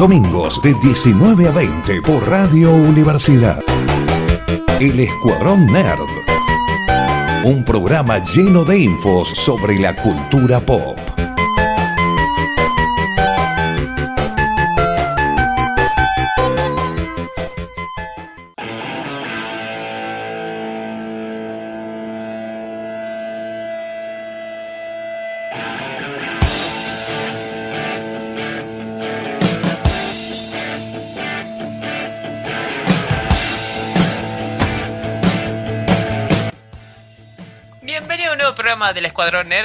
[0.00, 3.62] Domingos de 19 a 20 por Radio Universidad.
[4.80, 6.00] El Escuadrón Nerd.
[7.44, 10.98] Un programa lleno de infos sobre la cultura pop.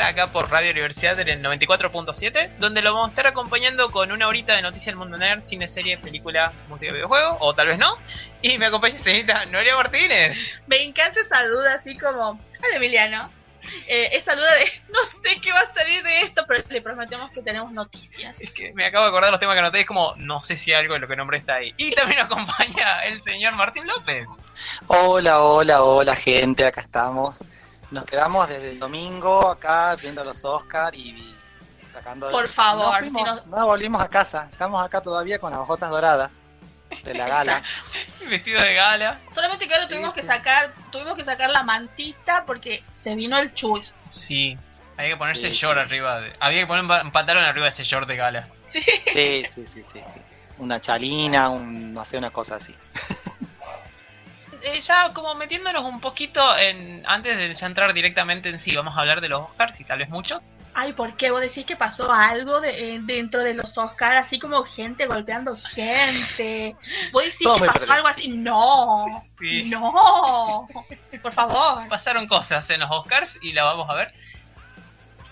[0.02, 4.28] Acá por Radio Universidad en el 94.7 donde lo vamos a estar acompañando con una
[4.28, 7.78] horita de noticias del mundo nerd, cine, serie, película, música y videojuego, o tal vez
[7.78, 7.98] no.
[8.42, 10.38] Y me acompaña señorita Noelia Martínez.
[10.68, 13.32] Me encanta esa duda así como, hola Emiliano.
[13.88, 17.32] Eh, esa duda de, no sé qué va a salir de esto, pero le prometemos
[17.32, 18.40] que tenemos noticias.
[18.40, 20.74] Es que me acabo de acordar los temas que anoté, es como, no sé si
[20.74, 21.74] algo de lo que nombré está ahí.
[21.78, 24.28] Y también nos acompaña el señor Martín López.
[24.88, 27.44] Hola, hola, hola gente, acá estamos.
[27.96, 31.34] Nos quedamos desde el domingo acá viendo los Oscar y
[31.94, 32.30] sacando...
[32.30, 35.90] Por favor, no, fuimos- si no volvimos a casa, estamos acá todavía con las hojotas
[35.90, 36.42] doradas
[37.06, 37.64] de la gala.
[38.30, 39.22] Vestido de gala.
[39.32, 40.28] Solamente que ahora tuvimos Sí, que sí.
[40.28, 43.82] sacar, tuvimos que sacar la mantita porque se vino el chuy.
[44.10, 44.58] Sí,
[44.98, 45.80] había que ponerse Sí, short sí.
[45.86, 46.20] arriba.
[46.20, 48.50] De, había que poner un pa- un pantalón arriba de ese short de gala.
[48.58, 48.82] Sí.
[49.14, 50.20] Sí, sí, sí, sí, sí.
[50.58, 52.76] Una chalina, un, no sé, una cosa así.
[54.66, 58.98] Eh, ya como metiéndonos un poquito en antes de ya entrar directamente en sí, vamos
[58.98, 60.42] a hablar de los Oscars y tal vez mucho.
[60.74, 61.30] Ay, ¿por qué?
[61.30, 64.26] ¿Vos decís que pasó algo de, eh, dentro de los Oscars?
[64.26, 66.76] Así como gente golpeando gente.
[67.14, 67.94] ¿Vos decís Todo que pasó parece.
[67.94, 68.28] algo así?
[68.30, 69.06] No.
[69.40, 69.66] Sí.
[69.70, 70.68] No.
[71.22, 71.88] Por favor.
[71.88, 74.14] Pasaron cosas en los Oscars y la vamos a ver.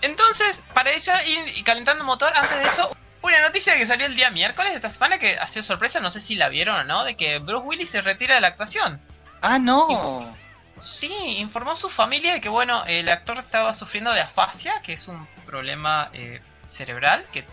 [0.00, 4.30] Entonces, para ella ir calentando motor, antes de eso, una noticia que salió el día
[4.30, 7.02] miércoles de esta semana que ha sido sorpresa, no sé si la vieron o no,
[7.04, 9.00] de que Bruce Willis se retira de la actuación.
[9.44, 10.34] Ah, no.
[10.82, 14.94] Sí, informó a su familia de que, bueno, el actor estaba sufriendo de afasia, que
[14.94, 17.44] es un problema eh, cerebral que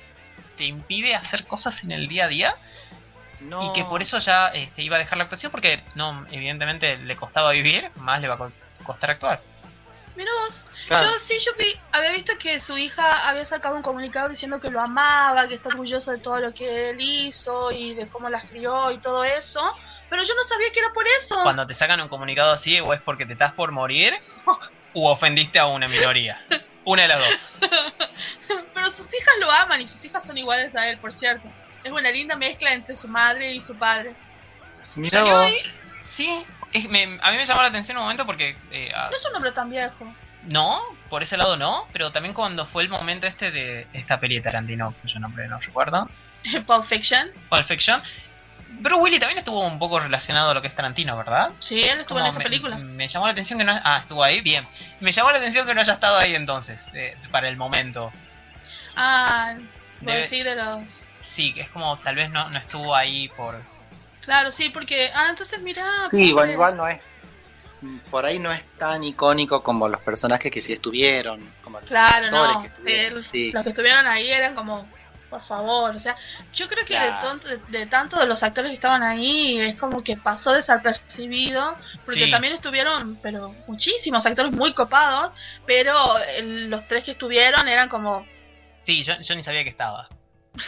[0.58, 2.56] te impide hacer cosas en el día a día
[3.40, 3.70] no.
[3.70, 7.16] y que por eso ya este, iba a dejar la actuación porque, no, evidentemente le
[7.16, 8.52] costaba vivir, más le va a co-
[8.84, 9.40] costar actuar.
[10.16, 10.66] Mira vos.
[10.88, 11.12] Claro.
[11.14, 14.70] Yo sí, yo vi, había visto que su hija había sacado un comunicado diciendo que
[14.70, 18.46] lo amaba, que está orgulloso de todo lo que él hizo y de cómo las
[18.50, 19.74] crió y todo eso.
[20.12, 21.40] Pero yo no sabía que era por eso.
[21.42, 24.14] Cuando te sacan un comunicado así, o es porque te estás por morir,
[24.94, 26.40] u ofendiste a una minoría.
[26.84, 27.72] Una de las dos.
[28.74, 31.50] Pero sus hijas lo aman y sus hijas son iguales a él, por cierto.
[31.84, 34.14] Es una linda mezcla entre su madre y su padre.
[34.96, 35.52] Mira vos.
[36.02, 38.58] sí, es- me- a mí me llamó la atención un momento porque...
[38.72, 40.14] eh, a- No es un hombre tan viejo.
[40.44, 44.36] no, por ese lado no, pero también cuando fue el momento este de esta peli
[44.36, 46.10] de Tarantino, cuyo nombre no recuerdo,
[46.68, 47.32] Pulp Fiction.
[47.50, 48.02] Pulp Fiction,
[48.80, 51.52] Bruce Willis también estuvo un poco relacionado a lo que es Tarantino, ¿verdad?
[51.60, 52.78] Sí, él estuvo en esa me, película.
[52.78, 53.74] Me llamó la atención que no...
[53.84, 54.68] Ah, estuvo ahí, bien.
[55.00, 58.12] Me llamó la atención que no haya estado ahí entonces, eh, para el momento.
[58.96, 59.54] Ah,
[60.02, 60.80] voy a Debe- decir de los...
[61.20, 63.62] Sí, que es como tal vez no, no estuvo ahí por...
[64.22, 65.12] Claro, sí, porque...
[65.14, 65.84] Ah, entonces mira...
[66.10, 66.34] Sí, pobre.
[66.34, 67.00] bueno, igual no es.
[68.12, 71.42] Por ahí no es tan icónico como los personajes que sí estuvieron.
[71.64, 72.62] Como Claro, no.
[72.62, 73.52] que estuvieron, él- sí.
[73.52, 74.88] Los que estuvieron ahí eran como,
[75.32, 76.16] por favor, o sea,
[76.54, 77.10] yo creo que de,
[77.70, 81.76] de, de tanto de los actores que estaban ahí es como que pasó desapercibido,
[82.06, 82.32] porque Sí.
[82.32, 85.32] también estuvieron, pero muchísimos actores muy copados,
[85.66, 88.28] pero el- los tres que estuvieron eran como,
[88.84, 90.08] Sí, yo, yo ni sabía que estaba.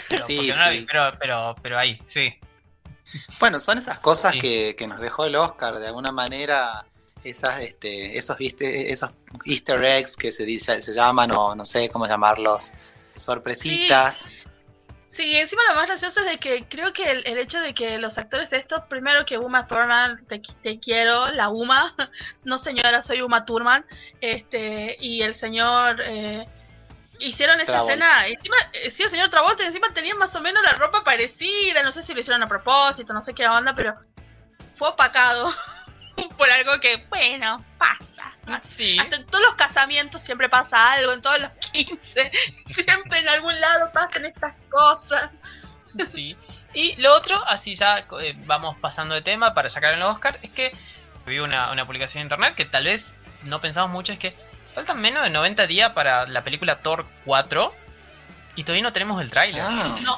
[0.07, 0.85] Pero, Sí, no vi, sí.
[0.87, 2.33] pero, pero, pero ahí, sí.
[3.39, 4.39] Bueno, son esas cosas Sí.
[4.39, 6.85] que, que nos dejó el Oscar, de alguna manera,
[7.23, 9.09] esas, este, esos, esos
[9.45, 12.71] easter eggs que se, dice, se llaman, o no sé cómo llamarlos,
[13.15, 14.23] sorpresitas.
[14.29, 14.31] Sí,
[15.17, 18.17] encima lo más gracioso es de que creo que el, el hecho de que los
[18.17, 21.95] actores estos, primero que Uma Thurman, te, te quiero, la Uma,
[22.45, 23.85] no señora, soy Uma Thurman,
[24.21, 26.47] este, y el señor, eh,
[27.19, 27.93] hicieron esa Travolta.
[27.93, 31.83] escena, encima, eh, sí, el señor Travolta, encima tenían más o menos la ropa parecida,
[31.83, 33.95] no sé si lo hicieron a propósito, no sé qué onda, pero
[34.73, 35.53] fue opacado
[36.37, 38.12] por algo que, bueno, pasa.
[38.63, 42.31] Sí, Hasta en todos los casamientos siempre pasa algo, en todos los 15,
[42.65, 45.29] siempre en algún lado pasan estas cosas.
[46.07, 46.35] sí.
[46.75, 50.49] Y lo otro, así ya eh, vamos pasando de tema para sacar el Oscar, es
[50.49, 50.75] que
[51.23, 53.13] vi una, una publicación en internet que tal vez
[53.43, 54.33] no pensamos mucho, es que
[54.73, 57.71] faltan menos de 90 días para la película Thor 4
[58.55, 59.61] y todavía no tenemos el tráiler.
[59.63, 60.17] Ah, No,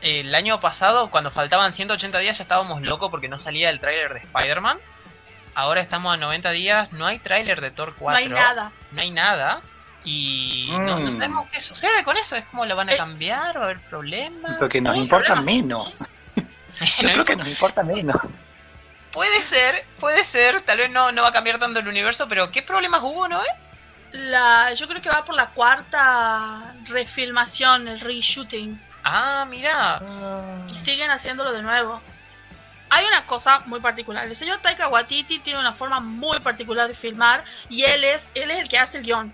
[0.00, 4.14] El año pasado, cuando faltaban 180 días, ya estábamos locos porque no salía el tráiler
[4.14, 4.78] de Spider-Man.
[5.58, 8.12] Ahora estamos a 90 días, no hay tráiler de Thor 4.
[8.28, 8.72] no hay nada.
[8.92, 9.60] No hay nada.
[10.04, 11.12] Y no, no Mm.
[11.12, 12.36] sabemos qué sucede con eso.
[12.36, 12.96] Es como lo van a Eh.
[12.96, 14.52] cambiar, va a haber problemas.
[14.56, 16.04] Porque nos importa menos.
[17.00, 18.44] Yo No creo que nos importa menos.
[19.10, 20.62] Puede ser, puede ser.
[20.62, 23.42] Tal vez no, no va a cambiar tanto el universo, pero ¿qué problemas hubo, no?
[23.42, 23.48] eh?
[24.12, 28.80] La, yo creo que va por la cuarta refilmación, el reshooting.
[29.02, 30.00] Ah, mira.
[30.68, 32.00] Y siguen haciéndolo de nuevo.
[32.98, 34.26] Hay una cosa muy particular.
[34.26, 38.50] El señor Taika Waititi tiene una forma muy particular de filmar y él es, él
[38.50, 39.32] es el que hace el guion.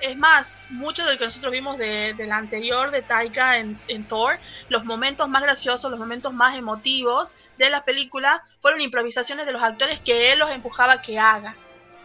[0.00, 3.80] Es más, mucho de lo que nosotros vimos de, de la anterior de Taika en,
[3.88, 9.44] en Thor, los momentos más graciosos, los momentos más emotivos de la película fueron improvisaciones
[9.44, 11.56] de los actores que él los empujaba a que haga.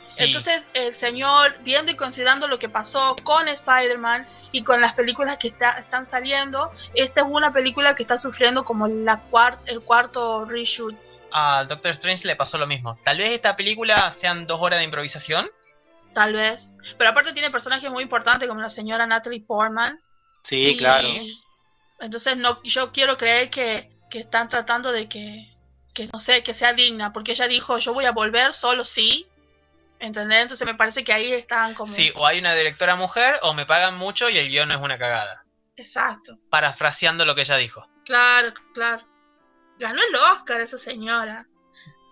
[0.05, 0.25] Sí.
[0.25, 5.37] Entonces, el señor, viendo y considerando lo que pasó con Spider-Man y con las películas
[5.37, 9.81] que está- están saliendo, esta es una película que está sufriendo como la cuart- el
[9.81, 10.95] cuarto reshoot.
[11.37, 12.97] a Doctor Strange le pasó lo mismo.
[13.03, 15.49] Tal vez esta película sean dos horas de improvisación.
[16.13, 16.75] Tal vez.
[16.97, 19.99] Pero aparte tiene personajes muy importantes como la señora Natalie Portman.
[20.43, 21.09] Sí, Y- claro.
[21.99, 25.53] Entonces no, yo quiero creer que, que están tratando de que,
[25.93, 27.11] que, no sé, que sea digna.
[27.11, 29.27] Porque ella dijo, yo voy a volver solo sí.
[30.05, 30.43] ¿Entendés?
[30.43, 31.91] Entonces me parece que ahí están como...
[31.93, 34.97] Sí, o hay una directora mujer o me pagan mucho y el guion es una
[34.97, 35.43] cagada.
[35.75, 36.37] Exacto.
[36.49, 37.87] Parafraseando lo que ella dijo.
[38.05, 39.03] Claro, claro.
[39.79, 41.47] Ganó el Oscar esa señora.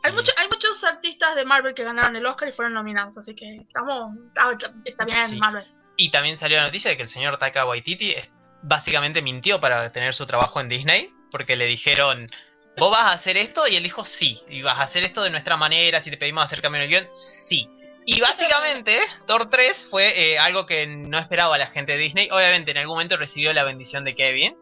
[0.03, 3.35] Hay, mucho, hay muchos artistas de Marvel que ganaron el Oscar y fueron nominados, así
[3.35, 4.15] que estamos...
[4.27, 5.37] Está, está bien Sí.
[5.37, 5.65] Marvel.
[5.95, 8.15] Y también salió la noticia de que el señor Taika Waititi
[8.63, 12.29] básicamente mintió para tener su trabajo en Disney, porque le dijeron,
[12.77, 15.29] vos vas a hacer esto, y él dijo sí, y vas a hacer esto de
[15.29, 17.67] nuestra manera, si te pedimos hacer cambio en el guion, sí.
[18.05, 22.29] Y básicamente, Thor 3 fue eh, algo que no esperaba la gente de Disney.
[22.31, 24.55] Obviamente, en algún momento recibió la bendición de Kevin,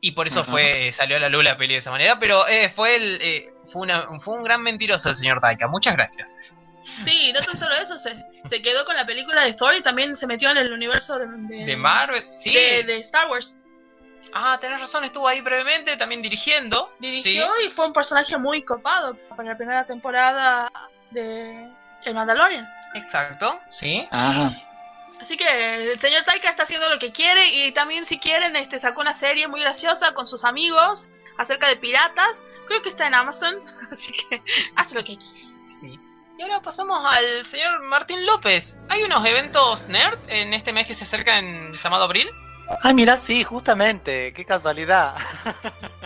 [0.00, 2.68] y por eso fue salió a la luz la peli de esa manera, pero eh,
[2.68, 5.66] fue, el, eh, fue, una- fue un gran mentiroso el señor Taika.
[5.68, 6.54] Muchas gracias.
[7.04, 8.16] Sí, no tan solo eso, se,
[8.48, 11.26] se quedó con la película de Thor y también se metió en el universo de,
[11.26, 12.54] de, De Marvel, sí.
[12.54, 13.60] de- de Star Wars.
[14.32, 16.92] Ah, tenés razón, estuvo ahí brevemente también dirigiendo.
[16.98, 17.66] Dirigió Sí.
[17.66, 20.70] y fue un personaje muy copado para la primera temporada
[21.10, 21.68] de
[22.04, 22.68] El Mandalorian.
[23.02, 24.06] Exacto, sí.
[24.10, 24.50] Ajá.
[25.20, 28.78] Así que el señor Taika está haciendo lo que quiere y también si quieren este
[28.78, 31.08] sacó una serie muy graciosa con sus amigos
[31.38, 32.44] acerca de piratas.
[32.68, 33.56] Creo que está en Amazon,
[33.90, 34.42] así que
[34.76, 35.54] hace lo que quiere.
[35.80, 36.00] sí.
[36.38, 38.76] Y ahora pasamos al señor Martín López.
[38.88, 42.30] ¿Hay unos eventos nerd en este mes que se acercan llamado abril?
[42.84, 44.32] Ah, mira, sí, justamente.
[44.32, 45.16] Qué casualidad.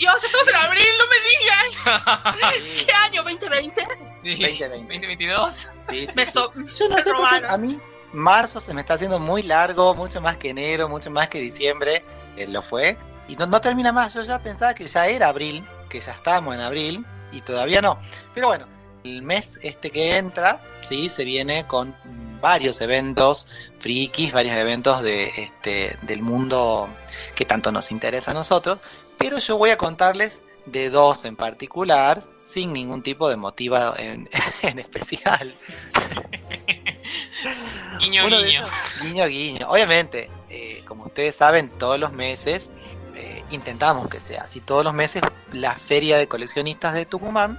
[0.00, 2.56] Dios, estamos en abril, no me digan.
[2.86, 3.22] ¿Qué año?
[3.22, 3.74] ¿2020?
[4.22, 4.30] sí.
[4.42, 4.68] 2020.
[4.70, 5.68] 2022.
[5.90, 7.78] Sí, sí, so- Yo no sé por qué a mí
[8.14, 12.02] marzo se me está haciendo muy largo, mucho más que enero, mucho más que diciembre,
[12.38, 12.96] eh, lo fue.
[13.28, 16.54] Y no, no termina más, yo ya pensaba que ya era abril, que ya estamos
[16.54, 18.00] en abril, y todavía no.
[18.34, 18.66] Pero bueno,
[19.04, 21.94] el mes este que entra, sí, se viene con
[22.40, 23.46] varios eventos
[23.78, 26.88] frikis, varios eventos de, este, del mundo
[27.34, 28.78] que tanto nos interesa a nosotros,
[29.20, 34.28] pero yo voy a contarles de dos en particular, sin ningún tipo de motivo en,
[34.62, 35.54] en especial.
[37.98, 38.48] Guiño, Uno guiño.
[38.48, 38.70] ellos,
[39.02, 39.68] guiño, guiño.
[39.68, 42.70] Obviamente, eh, como ustedes saben, todos los meses
[43.14, 44.60] eh, intentamos que sea así.
[44.60, 45.22] Todos los meses
[45.52, 47.58] la Feria de Coleccionistas de Tucumán,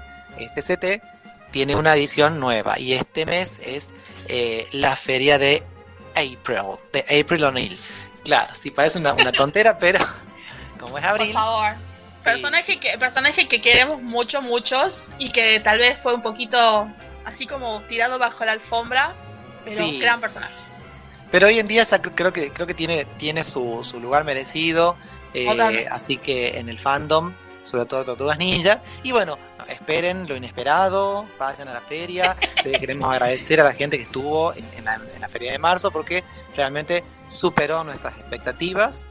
[0.55, 1.03] FCT,
[1.51, 2.79] tiene una edición nueva.
[2.79, 3.91] Y este mes es
[4.29, 5.63] eh, la Feria de
[6.15, 7.79] April, de April O'Neil.
[8.23, 10.03] Claro, sí parece una, una tontera, pero
[10.81, 11.33] como es Por abril...
[11.33, 11.73] favor.
[12.17, 16.87] sí, Personaje que, personaje que queremos mucho, muchos, y que tal vez fue un poquito
[17.25, 19.13] así como tirado bajo la alfombra,
[19.63, 19.99] pero Sí.
[19.99, 20.53] gran personaje.
[21.31, 24.23] Pero hoy en día ya cre- creo que creo que tiene, tiene su, su lugar
[24.25, 24.97] merecido.
[25.33, 27.31] eh, así que en el fandom,
[27.63, 28.81] sobre todo Tortugas Ninja.
[29.01, 29.37] Y bueno,
[29.69, 32.35] esperen lo inesperado, vayan a la feria.
[32.65, 35.57] Le queremos agradecer a la gente que estuvo en, en la, en la feria de
[35.59, 36.23] marzo porque
[36.55, 39.07] realmente superó nuestras expectativas.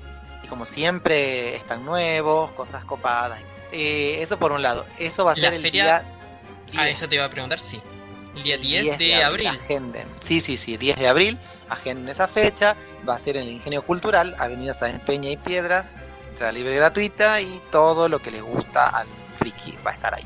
[0.51, 3.41] Como siempre, están nuevos, cosas copadas.
[3.73, 4.85] Eh, eso por un lado.
[4.99, 6.05] Eso va a La ser el feria- día.
[6.77, 6.99] Ah, 10.
[6.99, 7.81] eso te iba a preguntar, sí.
[8.37, 9.47] El día El 10, de abril.
[9.47, 10.07] Agenden.
[10.21, 11.39] Sí, sí, sí, 10 de abril.
[11.69, 12.77] Agenden esa fecha.
[13.09, 16.03] Va a ser en el Ingenio Cultural, Avenida San Peña y Piedras.
[16.31, 20.25] Entrada libre gratuita y todo lo que les gusta al friki va a estar ahí.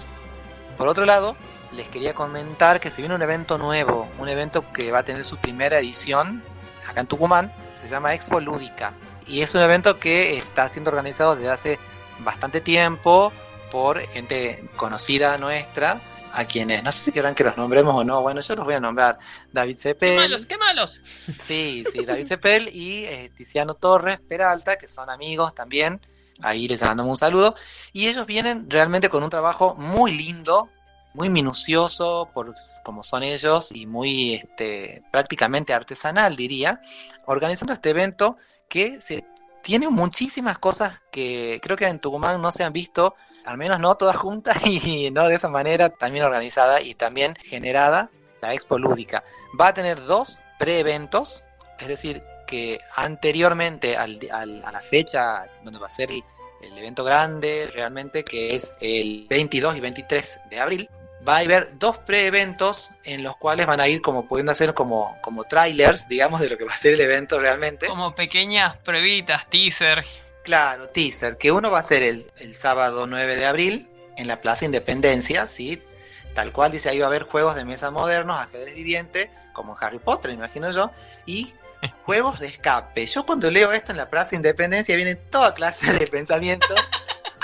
[0.77, 1.37] Por otro lado,
[1.73, 5.25] les quería comentar que se viene un evento nuevo, un evento que va a tener
[5.25, 6.43] su primera edición
[6.89, 7.53] acá en Tucumán.
[7.81, 8.93] Se llama Expo Lúdica.
[9.27, 11.79] Y es un evento que está siendo organizado desde hace
[12.21, 13.33] bastante tiempo
[13.71, 16.01] por gente conocida nuestra,
[16.35, 18.75] a quienes, no sé si querrán que los nombremos o no, bueno, yo los voy
[18.75, 19.19] a nombrar.
[19.53, 21.01] David ¡Qué Cepel, malos, qué malos!
[21.39, 26.01] sí, sí, David Cepel y eh, Tiziano Torres Peralta, que son amigos también,
[26.43, 27.55] ahí les mandamos un saludo,
[27.93, 30.69] y ellos vienen realmente con un trabajo muy lindo,
[31.13, 32.53] muy minucioso, por,
[32.83, 36.81] como son ellos, y muy este, prácticamente artesanal, diría,
[37.27, 38.37] organizando este evento
[38.69, 39.25] que se,
[39.63, 43.97] tiene muchísimas cosas que creo que en Tucumán no se han visto, al menos no
[43.97, 49.25] todas juntas y no de esa manera, también organizada y también generada, la Expo Lúdica.
[49.59, 51.45] Va a tener dos pre-eventos,
[51.81, 56.23] es decir, que anteriormente al, a la fecha donde va a ser el,
[56.61, 60.91] el evento grande, realmente, que es el 22 y 23 de abril,
[61.27, 65.19] va a haber dos pre-eventos en los cuales van a ir como pudiendo hacer como,
[65.23, 67.87] como trailers, digamos, de lo que va a ser el evento realmente.
[67.87, 70.05] Como pequeñas pruebitas, teaser.
[70.43, 74.41] Claro, teaser, que uno va a ser el, el sábado 9 de abril en la
[74.41, 75.83] Plaza Independencia, ¿sí?
[76.35, 79.99] Tal cual dice, ahí va a haber juegos de mesa modernos, ajedrez viviente, como Harry
[79.99, 80.91] Potter, imagino yo,
[81.25, 81.55] y
[82.05, 83.07] juegos de escape.
[83.07, 86.79] Yo cuando leo esto en la Plaza Independencia vienen toda clase de pensamientos.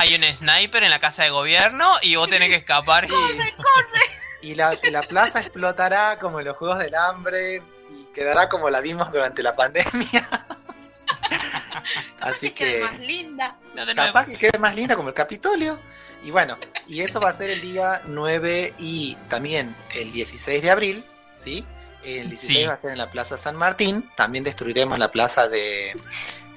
[0.00, 3.06] Hay un sniper en la casa de gobierno y vos tenés que escapar.
[3.08, 4.00] ¡Corre, corre!
[4.42, 8.80] Y la, la plaza explotará como en los Juegos del Hambre y quedará como la
[8.80, 10.26] vimos durante la pandemia.
[12.20, 13.56] Así quede que más linda.
[13.94, 15.78] Capaz que quede más linda como el Capitolio.
[16.22, 20.70] Y bueno, y eso va a ser el día 9 y también el 16 de
[20.70, 21.04] abril,
[21.36, 21.62] ¿sí?
[22.02, 22.66] El 16 Sí.
[22.66, 24.10] va a ser en la Plaza San Martín.
[24.16, 25.94] También destruiremos la plaza de.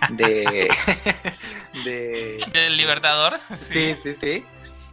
[0.09, 0.69] De.
[1.85, 2.45] de.
[2.51, 3.39] Del Libertador.
[3.59, 4.45] Sí, sí, sí.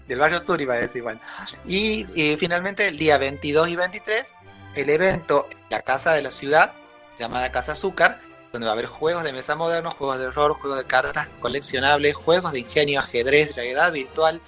[0.08, 1.20] Del barrio sur iba a decir, bueno.
[1.66, 4.34] Y, eh, finalmente el día 22 y 23,
[4.74, 6.72] el evento en la Casa de la Ciudad,
[7.18, 8.20] llamada Casa Azúcar,
[8.52, 12.14] donde va a haber juegos de mesa modernos, juegos de horror, juegos de cartas coleccionables,
[12.14, 14.40] juegos de ingenio, ajedrez, realidad virtual,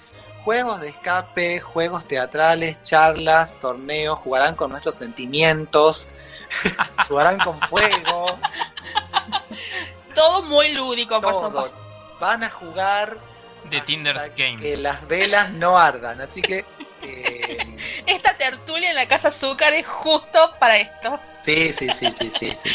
[0.43, 6.11] juegos de escape, juegos teatrales, charlas, torneos, jugarán con nuestros sentimientos,
[7.07, 8.37] jugarán con fuego,
[10.13, 11.45] Todo muy lúdico, por todo.
[11.47, 11.77] supuesto.
[12.19, 13.17] Van a jugar
[13.69, 14.57] De Tinder hasta Game.
[14.57, 16.65] que las velas no ardan, así que
[17.01, 17.57] eh,
[18.07, 21.19] Esta tertulia en la Casa Azúcar es justo para esto.
[21.43, 22.69] sí, sí, sí, sí, sí, sí.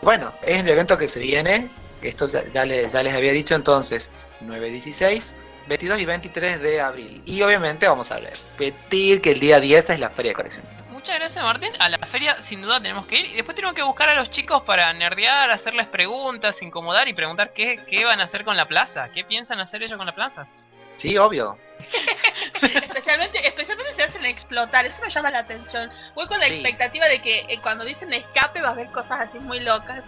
[0.00, 1.68] Bueno, es el evento que se viene,
[2.02, 5.32] esto ya, ya les, ya les había dicho entonces, 9, 16,
[5.68, 7.22] 22 y 23 de abril.
[7.24, 10.66] Y obviamente vamos a repetir que el día 10 es la feria de colección.
[11.02, 11.72] Muchas gracias Martín.
[11.80, 13.26] A la feria sin duda tenemos que ir.
[13.26, 17.52] Y después tenemos que buscar a los chicos para nerdear, hacerles preguntas, incomodar y preguntar
[17.52, 19.08] qué, qué van a hacer con la plaza.
[19.10, 20.46] ¿Qué piensan hacer ellos con la plaza?
[20.94, 21.58] Sí, obvio.
[22.62, 25.90] Especialmente, especialmente se hacen explotar, eso me llama la atención.
[26.14, 26.52] Voy con la Sí.
[26.54, 30.04] expectativa de que eh, cuando dicen escape va a haber cosas así muy locas.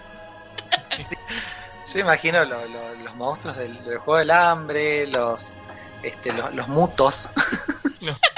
[1.93, 5.59] Yo imagino lo- lo- los monstruos del, del juego del hambre, los,
[6.05, 7.31] este, los, los mutos.
[8.01, 8.17] No.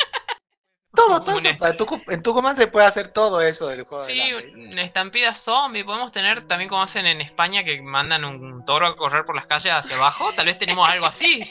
[1.24, 1.66] todo, todo Un eso.
[1.66, 4.52] En Tucu- En Tucumán se puede hacer todo eso del juego Sí, hambre.
[4.56, 5.84] una estampida zombie.
[5.84, 9.46] Podemos tener también como hacen en España que mandan un toro a correr por las
[9.46, 10.32] calles hacia abajo.
[10.34, 11.42] Tal vez tenemos algo así.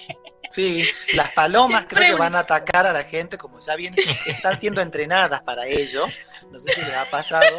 [0.51, 4.00] Sí, las palomas Siempre creo que van a atacar a la gente como ya vienen,
[4.27, 6.05] están siendo entrenadas para ello.
[6.51, 7.57] No sé si les ha pasado.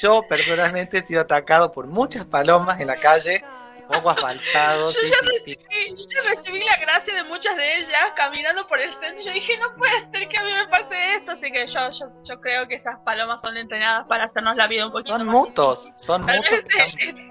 [0.00, 3.44] Yo personalmente he sido atacado por muchas palomas en la calle,
[3.86, 4.86] poco asfaltado.
[4.86, 5.58] Yo sí, ya sí, sí.
[5.68, 9.22] recibí, yo ya recibí la gracia de muchas de ellas caminando por el centro.
[9.24, 11.32] Yo dije, no puede ser que a mí me pase esto.
[11.32, 14.86] Así que yo, yo, yo creo que esas palomas son entrenadas para hacernos la vida
[14.86, 16.64] un poquito Son más mutos, son Tal mutos.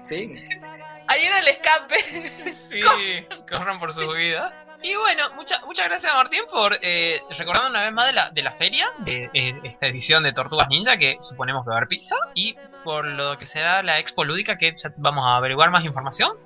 [0.04, 0.34] Sí.
[1.06, 2.54] Ahí era el escape.
[2.54, 2.80] Sí,
[3.48, 4.64] corran por su vida.
[4.82, 8.42] Y bueno, muchas muchas gracias Martín por eh, recordando una vez más de la, de
[8.42, 11.88] la feria, de eh, esta edición de Tortugas Ninja, que suponemos que va a haber
[11.88, 15.84] pizza, y por lo que será la expo lúdica, que ya vamos a averiguar más
[15.84, 16.36] información,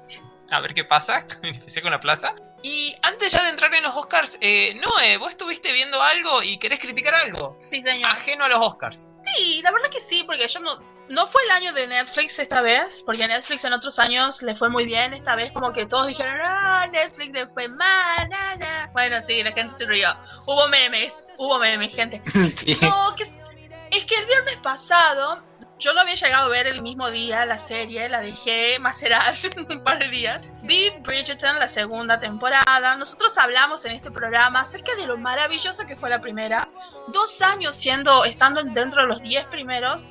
[0.50, 2.35] a ver qué pasa, en especial con la plaza.
[2.62, 6.59] Y antes ya de entrar en los Oscars, eh, Noé, vos estuviste viendo algo y
[6.59, 8.11] querés criticar algo, Sí, señor.
[8.11, 9.07] ajeno a los Oscars.
[9.37, 10.99] Sí, la verdad que sí, porque yo no.
[11.09, 14.68] No fue el año de Netflix esta vez, porque Netflix en otros años le fue
[14.68, 15.14] muy bien.
[15.14, 18.90] Esta vez, como que todos dijeron, ah, Netflix le fue mal, nada.
[18.92, 20.11] Bueno, sí, la gente se rió.
[20.45, 22.21] Hubo memes, hubo memes, gente.
[22.57, 22.76] Sí.
[22.83, 25.42] No, que es que el viernes pasado
[25.78, 29.35] yo no había llegado a ver el mismo día la serie, la dejé macerar
[29.68, 30.47] un par de días.
[30.62, 32.97] Vi Bridgerton la segunda temporada.
[32.97, 36.68] Nosotros hablamos en este programa acerca de lo maravillosa que fue la primera.
[37.08, 40.06] Dos años siendo, estando dentro de los 10 primeros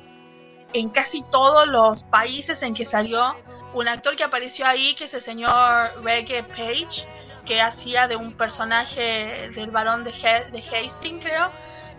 [0.72, 3.36] en casi todos los países en que salió.
[3.74, 7.06] Un actor que apareció ahí, que es el señor Reggie Page,
[7.44, 11.50] que hacía de un personaje del varón de, He- de Hastings, creo.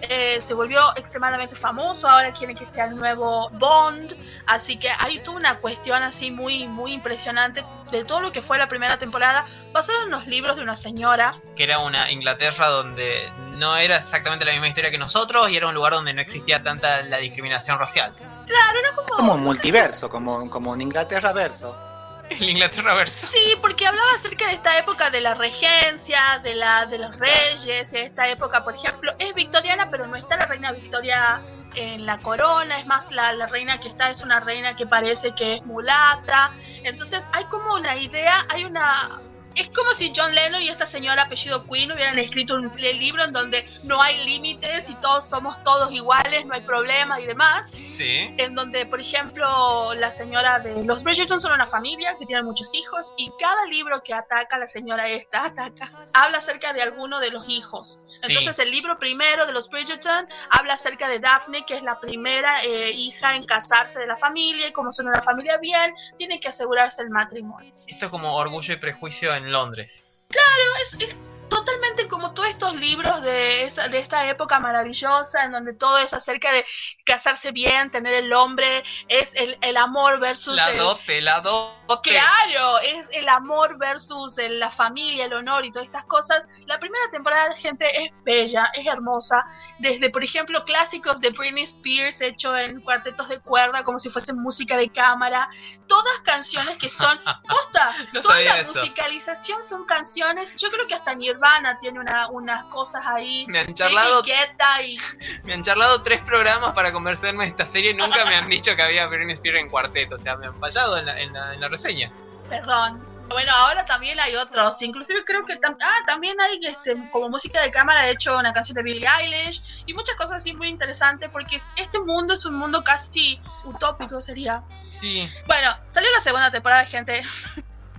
[0.01, 4.15] Eh, se volvió extremadamente famoso, ahora quiere que sea el nuevo Bond,
[4.45, 8.57] así que hay toda una cuestión así muy muy impresionante de todo lo que fue
[8.57, 11.33] la primera temporada, basado en los libros de una señora.
[11.55, 15.67] que era una Inglaterra donde no era exactamente la misma historia que nosotros y era
[15.67, 18.13] un lugar donde no existía tanta la discriminación racial.
[18.45, 19.07] Claro, era como...
[19.09, 21.88] Como un multiverso, como, como un Inglaterra verso.
[22.29, 23.27] El Inglaterra verso.
[23.27, 27.93] Sí, porque hablaba acerca de esta época de la regencia, de la de los reyes,
[27.93, 31.41] esta época, por ejemplo, es victoriana, pero no está la reina Victoria
[31.75, 35.33] en la corona, es más, la, la reina que está es una reina que parece
[35.35, 36.51] que es mulata,
[36.83, 39.21] entonces hay como una idea, hay una
[39.55, 43.31] es como si John Lennon y esta señora apellido Queen hubieran escrito un libro en
[43.31, 47.67] donde no hay límites y todos somos todos iguales, no hay problemas y demás.
[47.71, 48.33] Sí.
[48.37, 52.73] En donde, por ejemplo, la señora de los Bridgerton son una familia que tienen muchos
[52.73, 57.31] hijos y cada libro que ataca la señora esta ataca habla acerca de alguno de
[57.31, 57.99] los hijos.
[58.23, 62.63] Entonces el libro primero de los Bridgerton habla acerca de Daphne, que es la primera
[62.63, 66.47] eh, hija en casarse de la familia y como son una familia bien, tiene que
[66.47, 67.73] asegurarse el matrimonio.
[67.87, 70.03] Esto es como orgullo y prejuicio en Londres.
[70.29, 75.73] Claro, es totalmente como todos estos libros de esta, de esta época maravillosa en donde
[75.73, 76.65] todo es acerca de
[77.03, 82.11] casarse bien, tener el hombre, es el, el amor versus La el, dote, la dote.
[82.11, 86.47] Claro, es el amor versus el- la familia, el honor y todas estas cosas.
[86.67, 89.45] La primera temporada, gente, es bella, es hermosa.
[89.79, 94.39] Desde, por ejemplo, clásicos de Britney Spears hecho en cuartetos de cuerda, como si fuesen
[94.39, 95.49] música de cámara.
[95.87, 97.19] Todas canciones que son.
[97.47, 97.95] ¡Posta!
[98.13, 100.55] No toda la musicalización son canciones.
[100.57, 101.38] Yo creo que hasta Nirvana
[101.79, 103.45] tiene una, unas cosas ahí.
[103.47, 104.97] Me han charlado, y
[105.45, 107.93] me han charlado tres programas para convencerme de esta serie.
[107.93, 110.15] Nunca me han dicho que había Britney Spears en cuarteto.
[110.15, 112.11] O sea, me han fallado en la, en la, en la reseña.
[112.49, 112.99] Perdón.
[113.29, 114.81] Bueno, ahora también hay otros.
[114.81, 118.53] Inclusive creo que tam- ah, también hay este, como música de cámara, de hecho, una
[118.53, 122.43] canción de Billie Eilish y muchas cosas así muy interesantes porque es- este mundo es
[122.45, 124.63] un mundo casi utópico, sería.
[124.77, 125.29] Sí.
[125.45, 127.21] Bueno, salió la segunda temporada, gente.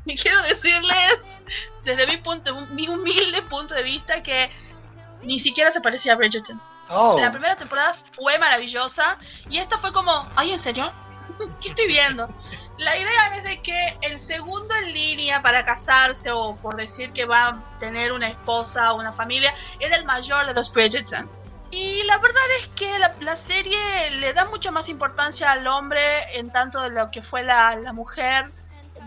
[0.04, 1.19] Y quiero decirles,
[1.85, 4.50] desde mi punto, mi humilde punto de vista, que
[5.23, 6.61] ni siquiera se parecía a Bridgerton.
[6.88, 9.16] Oh, La primera temporada fue maravillosa
[9.49, 10.90] y esta fue como, ay, ¿en serio?
[11.61, 12.28] ¿Qué estoy viendo?
[12.78, 17.26] La idea es de que el segundo en línea para casarse o por decir que
[17.26, 21.30] va a tener una esposa o una familia era el mayor de los Bridgerton.
[21.71, 26.37] Y la verdad es que la, la serie le da mucha más importancia al hombre
[26.37, 28.50] en tanto de lo que fue la, la mujer.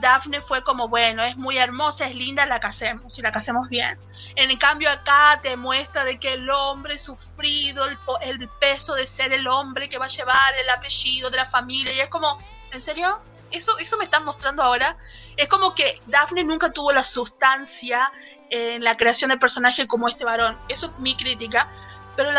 [0.04, 3.98] Daphne fue como, bueno, es muy hermosa, es linda, la casemos y la casemos bien.
[4.36, 9.32] En cambio acá te muestra de que el hombre sufrido, el, el peso de ser
[9.32, 12.38] el hombre que va a llevar el apellido de la familia y es como,
[12.74, 13.18] ¿en serio?
[13.50, 14.98] Eso, eso me están mostrando ahora.
[15.38, 18.12] Es como que Daphne nunca tuvo la sustancia
[18.50, 20.58] en la creación del personaje como este varón.
[20.68, 21.70] Eso es mi crítica.
[22.18, 22.30] Pero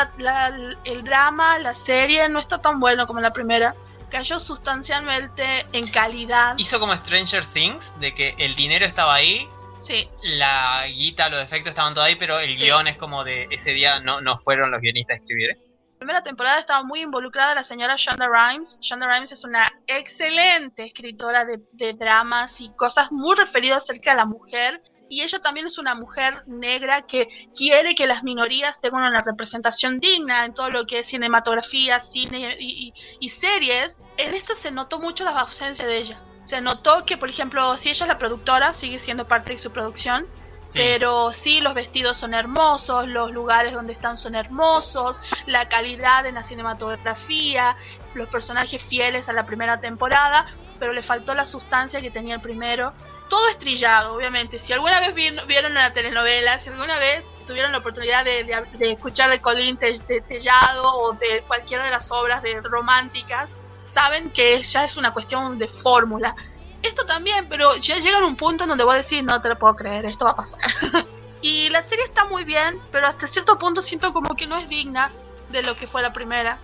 [0.85, 3.75] el drama, la serie no está tan bueno como la primera.
[4.15, 6.55] Cayó sustancialmente en calidad.
[6.57, 9.49] Hizo como Stranger Things, de que el dinero estaba ahí,
[9.81, 12.63] Sí, la guita, los efectos estaban todo ahí, pero el Sí.
[12.63, 15.51] guion es como de ese día no, no fueron los guionistas a escribir.
[15.51, 15.59] ¿eh?
[15.59, 18.79] la primera temporada estaba muy involucrada la señora Shonda Rhimes.
[18.81, 24.17] Shonda Rhimes es una excelente escritora de, de dramas y cosas muy referidas acerca de
[24.19, 24.79] la mujer.
[25.15, 30.01] Y ella también es una mujer negra que quiere que las minorías tengan una representación
[30.01, 33.99] digna en todo lo que es cinematografía, cine y, y- y series.
[34.17, 36.21] En esta se notó mucho la ausencia de ella.
[36.45, 39.71] Se notó que, por ejemplo, si ella es la productora, sigue siendo parte de su
[39.71, 40.27] producción,
[40.67, 40.81] Sí.
[40.83, 46.35] pero sí, los vestidos son hermosos, los lugares donde están son hermosos, la calidad en
[46.35, 47.77] la cinematografía,
[48.15, 50.47] los personajes fieles a la primera temporada,
[50.81, 52.93] pero le faltó la sustancia que tenía el primero.
[53.29, 54.59] Todo estrillado, obviamente.
[54.59, 58.65] Si alguna vez vi- vieron una telenovela, si alguna vez tuvieron la oportunidad de, de-
[58.79, 63.55] de escuchar de Colín Te- de Tellado o de cualquiera de las obras de románticas,
[63.85, 66.35] saben que ya es una cuestión de fórmula.
[66.83, 69.49] Esto también, pero ya llega a un punto en donde voy a decir, no te
[69.49, 70.61] lo puedo creer, esto va a pasar.
[71.41, 74.69] y la serie está muy bien, pero hasta cierto punto siento como que no es
[74.69, 75.11] digna
[75.51, 76.59] de lo que fue la primera.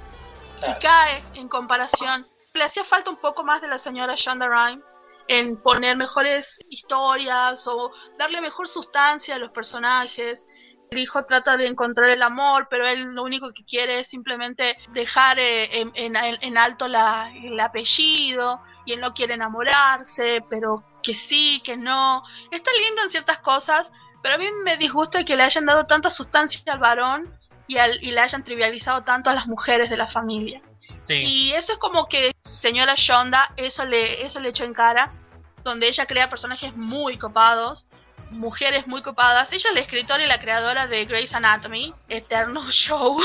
[0.68, 2.27] Y cae en comparación.
[2.53, 4.92] Le hacía falta un poco más de la señora Shonda Rhimes
[5.33, 10.45] en poner mejores historias o darle mejor sustancia a los personajes.
[10.90, 14.77] El hijo trata de encontrar el amor, pero él lo único que quiere es simplemente
[14.88, 20.85] dejar eh, en, en- en alto la- el apellido y él no quiere enamorarse, pero
[21.01, 22.25] que sí, que no.
[22.51, 26.11] Está lindo en ciertas cosas, pero a mí me disgusta que le hayan dado tanta
[26.11, 27.33] sustancia al varón
[27.69, 30.61] y, al, y le hayan trivializado tanto a las mujeres de la familia.
[31.03, 31.14] Sí.
[31.25, 35.12] Y eso es como que señora Shonda, eso le, eso le echó en cara,
[35.64, 37.87] donde ella crea personajes muy copados,
[38.31, 39.53] mujeres muy copadas.
[39.53, 43.18] Ella es la escritora y la creadora de Grey's Anatomy, eterno show.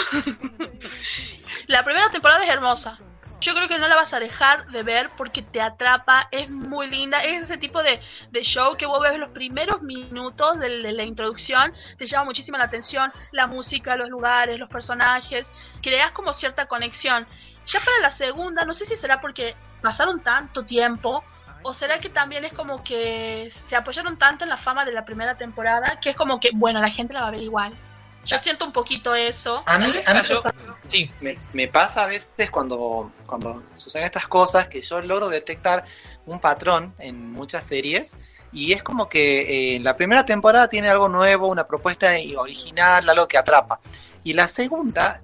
[1.68, 3.00] la primera temporada es hermosa.
[3.42, 6.90] Yo creo que no la vas a dejar de ver porque te atrapa, es muy
[6.90, 7.24] linda.
[7.24, 8.00] Es ese tipo de,
[8.32, 12.58] de show que vos ves los primeros minutos de, de la introducción, te llama muchísimo
[12.58, 15.52] la atención, la música, los lugares, los personajes,
[15.84, 17.28] creas como cierta conexión.
[17.68, 21.24] Ya para la segunda, no sé si será porque pasaron tanto tiempo
[21.68, 25.04] ¿O será que también es como que se apoyaron tanto en la fama de la
[25.04, 27.76] primera temporada que es como que, bueno, la gente la va a ver igual?
[28.24, 29.64] Yo siento un poquito eso.
[29.66, 30.54] A mí, a mí Yo- pasa-
[30.88, 35.84] Sí, me, me pasa a veces cuando, cuando suceden estas cosas que yo logro detectar
[36.28, 38.16] un patrón en muchas series
[38.52, 43.28] y es como que eh, la primera temporada tiene algo nuevo, una propuesta original, algo
[43.28, 43.80] que atrapa.
[44.24, 45.24] Y la segunda,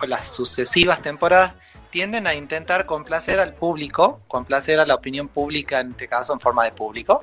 [0.00, 1.54] o las sucesivas temporadas,
[1.90, 6.40] tienden a intentar complacer al público, complacer a la opinión pública, en este caso en
[6.40, 7.22] forma de público,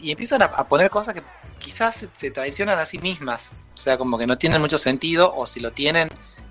[0.00, 1.22] y empiezan a, a poner cosas que
[1.58, 5.34] quizás se, se traicionan a sí mismas, o sea, como que no tienen mucho sentido,
[5.34, 6.08] o si lo tienen,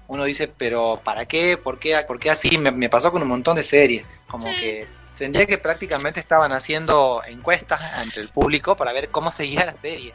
[0.08, 1.58] uno dice, pero ¿para qué?
[1.58, 2.58] ¿Por qué, ¿Por qué así?
[2.58, 4.56] Me, me pasó con un montón de series, como Sí.
[4.56, 9.74] que sentía que prácticamente estaban haciendo encuestas entre el público para ver cómo seguía la
[9.74, 10.14] serie.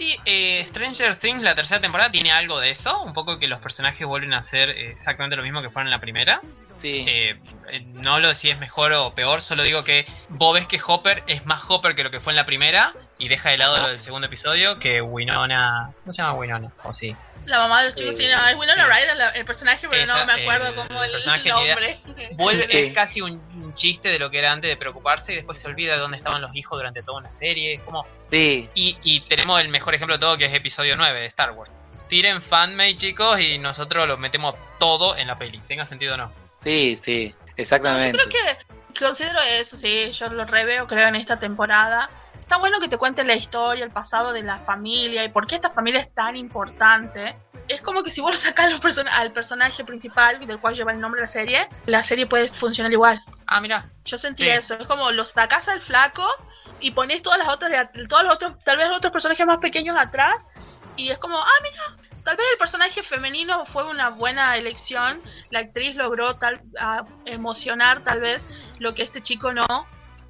[0.00, 3.02] Sí, eh, Stranger Things, la tercera temporada, tiene algo de eso.
[3.02, 5.90] Un poco que los personajes vuelven a hacer eh, exactamente lo mismo que fueron en
[5.90, 6.40] la primera.
[6.78, 10.66] Sí, Eh, eh, no lo si es mejor o peor, solo digo que vos ves
[10.66, 12.94] que Hopper es más Hopper que lo que fue en la primera.
[13.18, 15.92] Y deja de lado lo del segundo episodio que Winona.
[16.00, 16.72] ¿Cómo se llama Winona?
[16.84, 17.14] ¿O sí?
[17.46, 18.90] La mamá de los chicos, Eh, es Winona sí.
[18.92, 22.00] Ryder el personaje, pero no me acuerdo el cómo el, personaje nombre.
[22.32, 22.78] Vuelve, Sí.
[22.78, 25.66] es casi un, un chiste de lo que era antes de preocuparse y después se
[25.66, 27.74] olvida de dónde estaban los hijos durante toda una serie.
[27.74, 28.06] Es como.
[28.30, 31.50] sí, Y, y tenemos el mejor ejemplo de todo que es episodio 9 de Star
[31.52, 31.70] Wars.
[32.08, 35.58] Tiren fanmade, chicos, y nosotros lo metemos todo en la peli.
[35.68, 36.32] Tenga sentido o no.
[36.60, 38.18] sí, sí, No, yo exactamente.
[38.18, 42.10] creo que considero eso, sí, yo lo reveo, creo, en esta temporada.
[42.50, 45.54] Está bueno que te cuenten la historia, el pasado de la familia y por qué
[45.54, 47.32] esta familia es tan importante.
[47.68, 50.90] Es como que si vos lo sacás los person- al personaje principal, del cual lleva
[50.90, 53.22] el nombre de la serie, la serie puede funcionar igual.
[53.46, 53.84] Ah, mira.
[54.04, 54.48] Yo sentí Sí.
[54.48, 56.26] eso, es como los sacás al flaco
[56.80, 59.58] y ponés todas las otras, de todos los otros, tal vez los otros personajes más
[59.58, 60.44] pequeños atrás
[60.96, 65.20] y es como, ah, mira, tal vez el personaje femenino fue una buena elección,
[65.52, 68.48] la actriz logró tal a emocionar tal vez
[68.80, 69.64] lo que este chico no,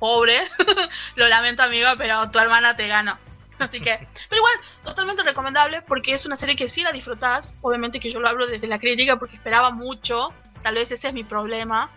[0.01, 0.37] pobre,
[1.15, 3.17] lo lamento amigo, pero tu hermana te ganó.
[3.61, 8.01] Así que, pero igual, totalmente recomendable porque es una serie que sí la disfrutás, obviamente
[8.01, 10.33] que yo lo hablo desde la crítica porque esperaba mucho,
[10.63, 11.91] tal vez ese es mi problema.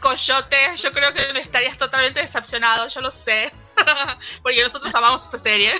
[0.00, 3.52] Coyote, yo creo que estarías totalmente decepcionado, yo lo sé.
[4.42, 5.72] porque nosotros amamos esa serie.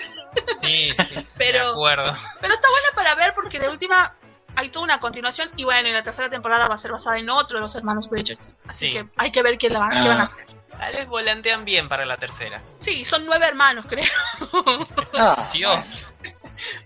[0.62, 1.26] Sí, sí.
[1.36, 2.16] Pero- De acuerdo.
[2.40, 4.14] Pero está buena para ver porque de última
[4.56, 7.28] hay toda una continuación y bueno, y la tercera temporada va a ser basada en
[7.28, 8.54] otro de los hermanos Bridgerton.
[8.68, 8.92] Así Sí.
[8.92, 10.46] que hay que ver qué, la van, qué van a hacer.
[10.78, 12.60] Tal vez volantean bien para la tercera.
[12.80, 14.04] Sí, son nueve hermanos, creo.
[15.16, 16.06] Ah, Dios.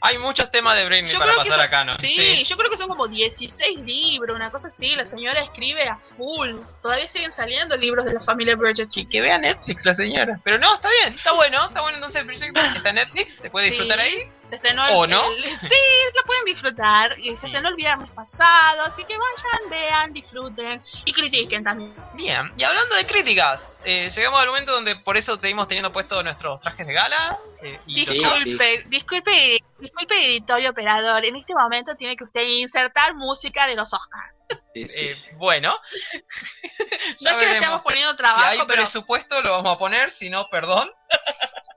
[0.01, 1.95] Hay muchos temas de Britney Yo para pasar son- acá, ¿no?
[1.97, 4.95] Sí, yo creo que son como 16 libros, una cosa así.
[4.97, 6.57] La señora escribe a full.
[6.83, 8.57] Todavía siguen saliendo libros de la familia.
[8.95, 10.41] Y que vea Netflix la señora.
[10.45, 12.61] Pero no, está bien, está bueno, está bueno entonces el proyecto.
[12.61, 14.05] Está en Netflix, se puede disfrutar Sí.
[14.07, 14.33] ahí.
[14.47, 15.31] Se estrenó el, ¿O no?
[15.33, 15.69] el- sí,
[16.15, 17.19] la pueden disfrutar.
[17.19, 17.47] Y se Sí.
[17.47, 21.93] estrenó el viernes pasado, así que vayan, vean, disfruten y critiquen también.
[22.15, 26.23] Bien, y hablando de críticas, eh, llegamos al momento donde por eso seguimos teniendo puessto
[26.23, 27.39] nuestros trajes de gala.
[27.61, 31.25] eh, y Sí, los- Disculpe, disculpe, disculpe editorio operador.
[31.25, 34.35] En este momento tiene que usted insertar música de los Oscars.
[34.75, 35.01] sí, sí.
[35.03, 35.77] eh, bueno,
[37.23, 40.11] No es que le estemos poniendo si trabajo, hay pero presupuesto lo vamos a poner,
[40.11, 40.91] si no, perdón.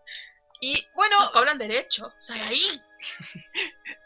[0.64, 2.06] Y bueno, nos cobran derecho.
[2.06, 2.64] O sea, ahí.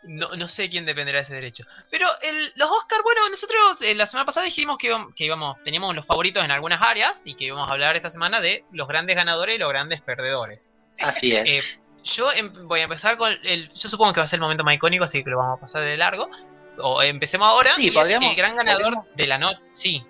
[0.03, 1.65] No, no sé quién dependerá de ese derecho.
[1.91, 5.61] Pero el, los Oscars, bueno, nosotros eh, la semana pasada dijimos que íbamos, que íbamos,
[5.63, 8.87] teníamos los favoritos en algunas áreas y que íbamos a hablar esta semana de los
[8.87, 10.73] grandes ganadores y los grandes perdedores.
[11.01, 11.49] Así es.
[11.49, 11.63] Eh,
[12.05, 13.69] yo em- voy a empezar con el.
[13.73, 15.61] Yo supongo que va a ser el momento más icónico, así que lo vamos a
[15.61, 16.29] pasar de largo.
[16.77, 17.73] O empecemos ahora.
[17.75, 19.59] Sí, y es podríamos- el gran ganador podríamos- de la noche.
[19.73, 20.05] Sí,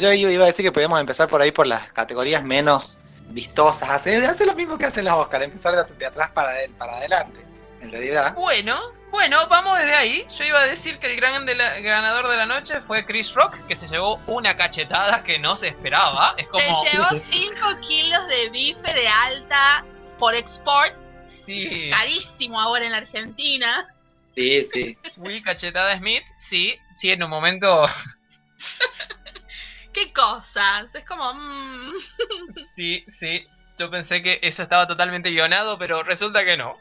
[0.00, 3.90] Yo, iba a decir que podemos empezar por ahí por las categorías menos vistosas.
[3.90, 6.96] Hacer, hacer lo mismo que hacen los Oscars, empezar de, de atrás para, adel- para
[6.98, 7.44] adelante.
[7.80, 8.34] En realidad.
[8.34, 8.76] Bueno,
[9.10, 10.26] bueno, vamos desde ahí.
[10.36, 13.34] Yo iba a decir que el gran de la- ganador de la noche fue Chris
[13.34, 16.34] Rock, que se llevó una cachetada que no se esperaba.
[16.36, 16.62] Es como.
[16.84, 19.84] Se llevó 5 kilos de bife de alta
[20.18, 20.94] por export.
[21.22, 23.86] Sí, Carísimo ahora en la Argentina.
[24.34, 24.98] Sí, sí.
[25.16, 27.86] Will Cachetada Smith, sí, sí, en un momento.
[29.92, 30.94] ¿Qué cosas?
[30.94, 31.34] Es como.
[31.34, 31.92] mm,
[32.74, 33.46] Sí, sí.
[33.78, 36.76] Yo pensé que eso estaba totalmente guionado, pero resulta que no.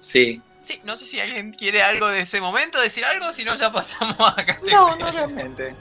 [0.00, 0.42] Sí.
[0.62, 3.72] Sí, no sé si alguien quiere algo de ese momento, decir algo, si no ya
[3.72, 4.96] pasamos a No, categoría.
[4.98, 5.74] no realmente.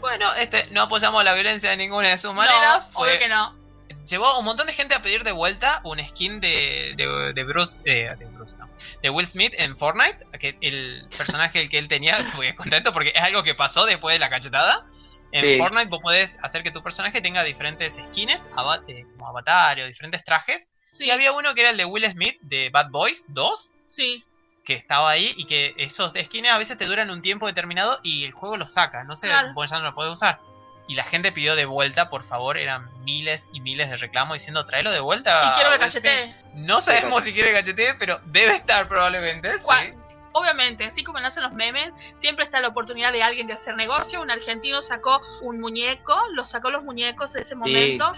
[0.00, 2.86] Bueno, este, no apoyamos la violencia de ninguna de sus maneras.
[2.86, 3.63] no, fue- obvio que no.
[4.06, 7.44] Llevó a un montón de gente a pedir de vuelta un skin de, de, de
[7.44, 8.68] Bruce, eh, de Bruce, no,
[9.02, 13.12] de Will Smith en Fortnite, que el personaje el que él tenía, fue contento porque
[13.14, 14.84] es algo que pasó después de la cachetada.
[15.32, 15.58] En Sí.
[15.58, 19.86] Fortnite vos podés hacer que tu personaje tenga diferentes skins, ava- eh, como avatar o
[19.86, 20.68] diferentes trajes.
[20.88, 24.24] Sí, Y había uno que era el de Will Smith de Bad Boys 2, sí.
[24.64, 28.24] que estaba ahí y que esos skins a veces te duran un tiempo determinado y
[28.24, 29.02] el juego los saca.
[29.04, 29.52] No sé, Claro.
[29.54, 30.38] vos ya no lo podés usar.
[30.86, 34.66] Y la gente pidió de vuelta, por favor, eran miles y miles de reclamos diciendo
[34.66, 35.52] tráelo de vuelta.
[35.52, 36.02] Y quiero que Will Smith".
[36.04, 36.34] cachetee.
[36.54, 39.58] No sabemos si quiere cachetee, pero debe estar probablemente.
[39.58, 39.66] sí.
[40.36, 44.20] Obviamente, así como nacen los memes, siempre está la oportunidad de alguien de hacer negocio.
[44.20, 48.12] Un argentino sacó un muñeco, lo sacó los muñecos de ese momento.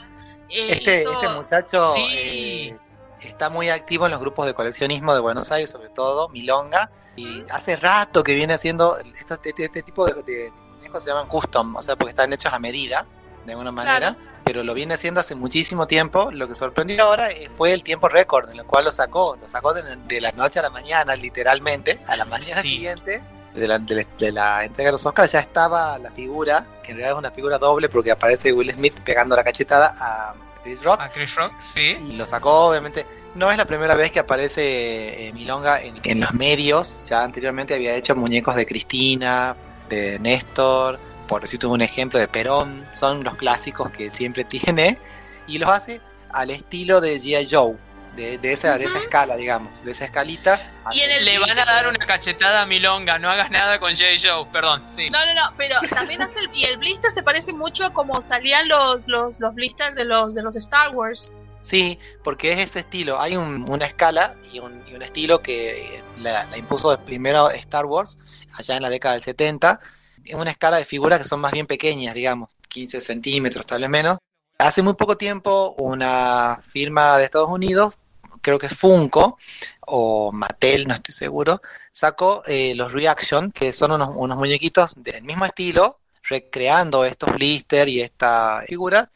[0.49, 2.07] eh, Este, hizo- este muchacho Sí.
[2.11, 2.79] eh,
[3.21, 6.91] está muy activo en los grupos de coleccionismo de Buenos Aires, sobre todo, Milonga.
[7.17, 8.97] Y hace rato que viene haciendo.
[8.99, 10.53] Estos, este, este tipo de, de
[10.97, 13.07] muñecos se llaman custom, o sea, porque están hechos a medida,
[13.45, 14.17] de alguna manera.
[14.45, 16.31] Pero lo viene haciendo hace muchísimo tiempo.
[16.31, 19.37] Lo que sorprendió ahora eh, fue el tiempo récord en el cual lo sacó.
[19.41, 21.99] Lo sacó de, de la noche a la mañana, literalmente.
[22.07, 22.69] A la mañana Sí.
[22.77, 26.65] siguiente de la, de la- de la entrega de los Oscars ya estaba la figura,
[26.83, 30.35] que en realidad es una figura doble porque aparece Will Smith pegando la cachetada a
[30.63, 31.01] Chris Rock.
[31.01, 31.97] A Chris Rock, sí.
[32.09, 33.05] Y lo sacó, obviamente.
[33.35, 37.05] No es la primera vez que aparece eh, Milonga en, en los medios.
[37.09, 39.57] Ya anteriormente había hecho muñecos de Cristina,
[39.89, 42.87] de Néstor, por decirte un ejemplo, de Perón.
[42.95, 44.99] Son los clásicos que siempre tiene.
[45.47, 47.49] Y los hace al estilo de G.I.
[47.51, 47.77] Joe.
[48.17, 49.85] De, de esa, de esa escala, digamos.
[49.85, 50.73] De esa escalita.
[50.91, 53.91] Y en el- Le van a dar una cachetada a Milonga, no hagas nada con
[53.95, 54.05] J.
[54.23, 55.11] Joe, perdón, sí.
[55.11, 58.23] No, no, no, pero también hace el, y el blister se parece mucho a como
[58.23, 61.35] salían los, los, los blisters de los, de los Star Wars.
[61.61, 63.21] Sí, porque es ese estilo.
[63.21, 67.85] Hay un- una escala y un, y un estilo que la, la impuso primero Star
[67.85, 68.19] Wars,
[68.57, 69.81] allá en la década del 70.
[70.25, 73.91] Es una escala de figuras que son más bien pequeñas, digamos, 15 centímetros, tal vez
[73.91, 74.19] menos.
[74.59, 77.95] Hace muy poco tiempo, una firma de Estados Unidos,
[78.43, 79.39] creo que Funko
[79.83, 81.61] o Mattel, no estoy seguro,
[81.93, 87.91] sacó eh, los Reaction, que son unos, unos muñequitos del mismo estilo, recreando estos blisters
[87.91, 89.13] y estas figuras,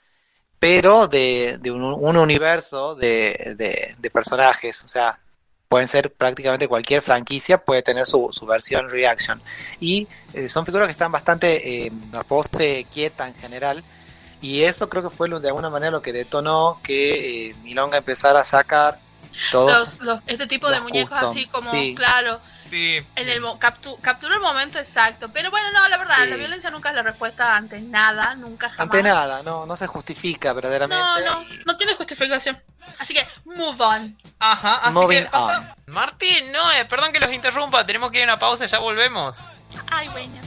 [0.59, 5.19] pero de, de un, un universo de, de- de personajes, o sea,
[5.71, 9.41] pueden ser prácticamente cualquier franquicia, puede tener su, su versión reaction.
[9.79, 11.93] Y eh, son figuras que están bastante eh,
[12.27, 13.85] pose quieta en general,
[14.43, 17.99] y eso creo que fue lo- de alguna manera lo que detonó que eh, Milonga
[17.99, 18.99] empezara a sacar
[19.53, 19.71] todo.
[19.71, 21.95] Los, los, este tipo de muñecos custom, así como, sí.
[21.97, 23.05] claro, Sí.
[23.17, 25.29] en el mo- captu- capturó el momento exacto.
[25.33, 26.31] Pero bueno, no, la verdad, Sí.
[26.31, 28.81] la violencia nunca es la respuesta ante nada, nunca jamás.
[28.85, 31.25] Ante nada, no, no se justifica No, verdaderamente.
[31.27, 32.59] no, no tiene justificación.
[32.99, 34.17] Así que, move on.
[34.39, 35.75] Ajá, así Moving que pasa.
[35.87, 39.37] Martín, no, eh, perdón que los interrumpa, tenemos que ir a una pausa, ya volvemos.
[39.91, 40.41] Ay, bueno.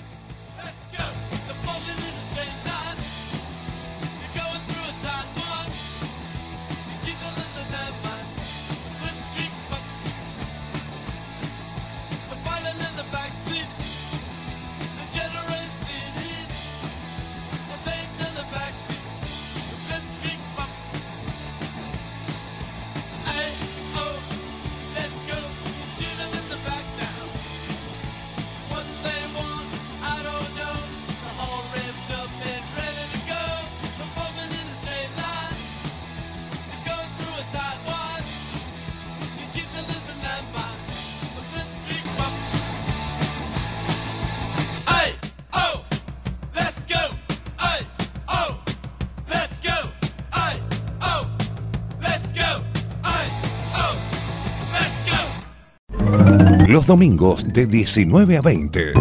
[56.67, 58.93] Los domingos de 19 a 20.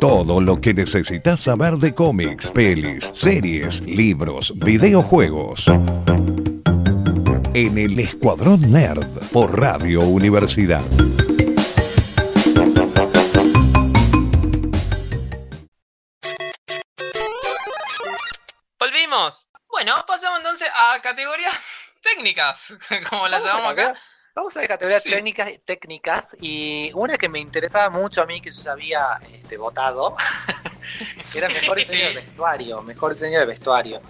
[0.00, 5.66] Todo lo que necesitas saber de cómics, pelis, series, libros, videojuegos.
[7.54, 10.82] En el Escuadrón Nerd por Radio Universidad.
[18.78, 19.50] Volvimos.
[19.68, 21.54] Bueno, pasamos entonces a categorías
[22.02, 22.72] técnicas,
[23.10, 23.94] como las llamamos acá.
[24.34, 25.10] Vamos a ver categorías Sí.
[25.10, 29.56] técnicas, técnicas y una que me interesaba mucho a mí que yo ya había este,
[29.56, 30.16] votado
[31.34, 34.00] era mejor diseño de vestuario, mejor diseño de vestuario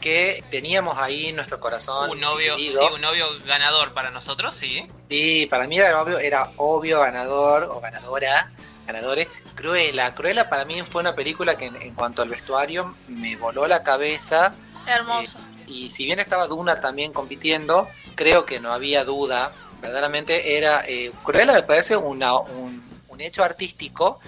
[0.00, 4.84] que teníamos ahí en nuestro corazón Un novio, sí, un novio ganador para nosotros, sí.
[5.08, 8.50] Sí, para mí era obvio, era obvio ganador o ganadora,
[8.84, 9.28] ganadores.
[9.54, 13.68] Cruella, Cruella para mí fue una película que en, en cuanto al vestuario me voló
[13.68, 14.54] la cabeza
[14.88, 15.38] Hermoso.
[15.68, 19.52] y si bien estaba Duna también compitiendo, creo que no había duda.
[19.82, 20.82] Verdaderamente era.
[20.86, 24.20] Eh, Cruella me parece una- un, un hecho artístico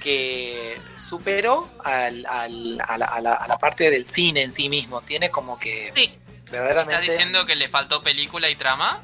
[0.00, 4.68] que superó al- al- a, la, a la- a la parte del cine en sí
[4.68, 5.00] mismo.
[5.00, 7.10] Tiene como que Sí, ¿Estás verdaderamente.
[7.12, 9.02] diciendo que le faltó película y trama?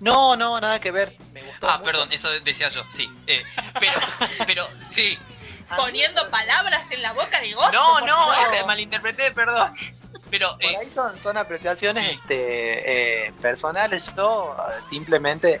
[0.00, 1.14] No, no, nada que ver.
[1.32, 1.68] Me gustó.
[1.68, 1.84] Ah, mucho.
[1.84, 3.08] perdón, eso decía yo, sí.
[3.26, 3.42] Eh,
[3.78, 3.98] pero,
[4.46, 5.18] pero, sí.
[5.76, 7.72] Poniendo palabras en la boca de Gozo.
[7.72, 9.72] No, no, este, malinterpreté, perdón.
[10.30, 12.10] Pero, Por eh, ahí son, son apreciaciones Sí.
[12.20, 14.10] este, eh, personales.
[14.16, 15.60] Yo eh, simplemente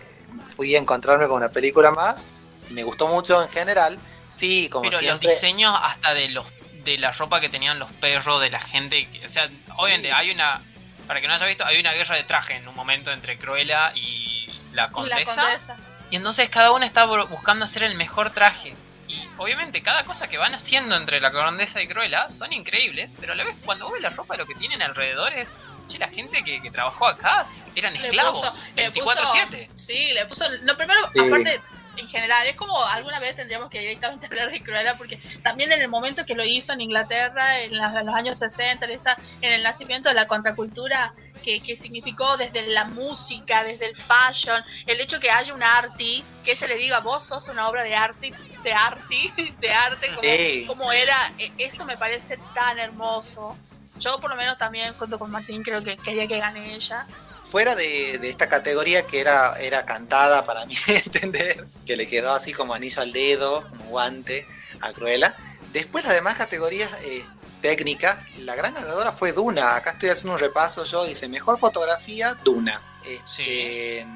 [0.56, 2.32] fui a encontrarme con una película más.
[2.70, 3.98] Me gustó mucho en general.
[4.28, 5.26] Sí, como Pero siempre.
[5.28, 6.46] los diseños hasta de los
[6.84, 10.30] de la ropa que tenían los perros, de la gente, que- o sea, obviamente hay
[10.30, 10.62] una,
[11.06, 13.92] para que no haya visto, hay una guerra de traje en un momento entre Cruella
[13.94, 15.34] y la Y la condesa.
[15.34, 15.76] condesa.
[16.10, 18.74] Y entonces cada uno está bu- buscando hacer el mejor traje.
[19.10, 23.32] Y obviamente cada cosa que van haciendo entre la condesa y Cruella son increíbles, pero
[23.32, 25.48] a la vez cuando vos ves la ropa de lo que tienen alrededor es,
[25.88, 27.44] che, la gente que, que trabajó acá
[27.74, 29.68] eran esclavos, puso- le puso- 24/7.
[29.74, 30.44] Sí, le puso.
[30.62, 31.20] No, primero, Sí.
[31.20, 31.60] aparte,
[32.00, 35.80] en general, es como alguna vez tendríamos que directamente hablar de Cruella, porque también en
[35.80, 39.52] el momento que lo hizo en Inglaterra, en, en los años 60, en, esta- en
[39.52, 45.00] el nacimiento de la contracultura, que, que significó desde la música, desde el fashion, el
[45.00, 48.30] hecho que haya un arty, que ella le diga, vos sos una obra de arte,
[48.62, 53.56] de arte, de arte, como, Sí, como era, e- eso me parece tan hermoso.
[53.98, 57.06] Yo por lo menos también, junto con Martín, creo que quería que gane ella.
[57.50, 62.32] Fuera de, de esta categoría que era, era cantada para mí entender, que le quedó
[62.32, 64.46] así como anillo al dedo, como guante
[64.80, 65.34] a Cruella.
[65.72, 67.24] Después las demás categorías eh,
[67.60, 69.76] técnicas, la gran ganadora fue Duna.
[69.76, 72.80] Acá estoy haciendo un repaso yo, dice mejor fotografía, Duna.
[73.04, 74.06] Este,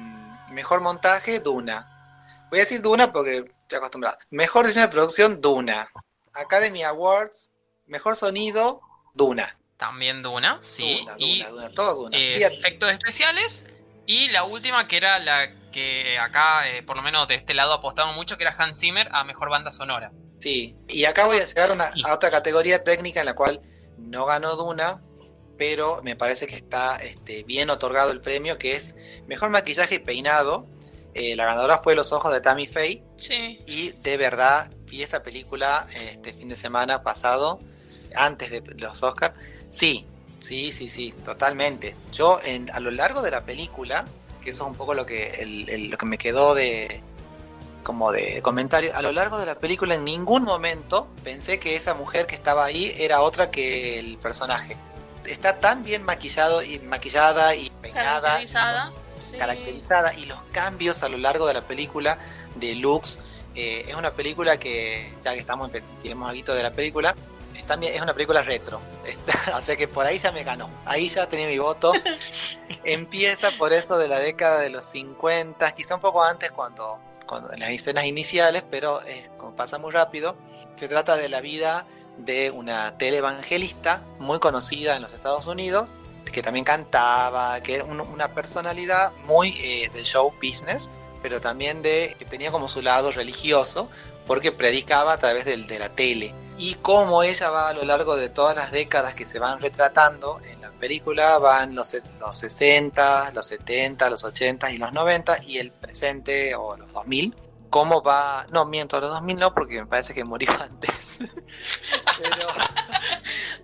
[0.51, 2.47] Mejor montaje, Duna.
[2.49, 4.17] Voy a decir Duna porque estoy acostumbrado.
[4.29, 5.89] Mejor diseño de producción, Duna.
[6.33, 7.51] Academy Awards,
[7.87, 8.81] mejor sonido,
[9.13, 9.57] Duna.
[9.77, 10.99] También Duna, sí.
[10.99, 12.17] Duna, y Duna, Duna, todo Duna.
[12.17, 13.67] eh, efectos especiales.
[14.05, 17.73] Y la última, que era la que acá, eh, por lo menos de este lado,
[17.73, 20.11] apostamos mucho, que era Hans Zimmer a mejor banda sonora.
[20.39, 23.61] Sí, y acá voy a llegar una- a otra categoría técnica en la cual
[23.97, 25.01] no ganó Duna,
[25.57, 28.95] pero me parece que está este, bien otorgado el premio, que es
[29.27, 30.67] Mejor Maquillaje y Peinado.
[31.13, 33.59] Eh, la ganadora fue Los Ojos de Tammy Faye, Sí.
[33.65, 37.59] y de verdad vi esa película este fin de semana pasado,
[38.15, 39.33] antes de los Oscars.
[39.75, 40.05] Sí,
[40.39, 41.95] sí, sí, sí, totalmente.
[42.13, 44.05] Yo en- a lo largo de la película,
[44.41, 47.01] que eso es un poco lo que, el- el- lo que me quedó de
[47.83, 51.93] como de comentario, a lo largo de la película en ningún momento pensé que esa
[51.93, 54.75] mujer que estaba ahí era otra que el personaje.
[55.25, 58.91] Está tan bien maquillado y maquillada y peinada Caracterizada.
[59.29, 59.37] sí.
[59.37, 62.17] caracterizada y los cambios a lo largo de la película
[62.55, 63.19] de looks.
[63.57, 65.69] eh, es una película que, ya que estamos,
[66.01, 67.15] tiremos algo de la película,
[67.57, 67.65] es,
[67.95, 68.79] es una película retro.
[69.05, 70.69] Está- o sea que por ahí ya me ganó.
[70.85, 71.91] Ahí ya tenía mi voto.
[72.83, 77.51] Empieza por eso de la década de los 50, quizá un poco antes cuando, cuando
[77.53, 80.35] en las escenas iniciales, pero eh, como pasa muy rápido.
[80.75, 81.85] Se trata de la vida
[82.17, 85.89] de una televangelista muy conocida en los Estados Unidos,
[86.31, 90.89] que también cantaba, que era un- una personalidad muy eh, de show business,
[91.21, 93.89] pero también de que tenía como su lado religioso,
[94.27, 96.33] porque predicaba a través del- de, la tele.
[96.57, 100.39] Y cómo ella va a lo largo de todas las décadas que se van retratando
[100.45, 105.57] en la película, van los, los 60, los 70, los 80 y los 90, y
[105.57, 107.35] el presente o los 2000.
[107.69, 108.45] ¿Cómo va?
[108.51, 111.17] No, miento, los 2000 no, porque me parece que murió antes.
[112.19, 112.47] Pero,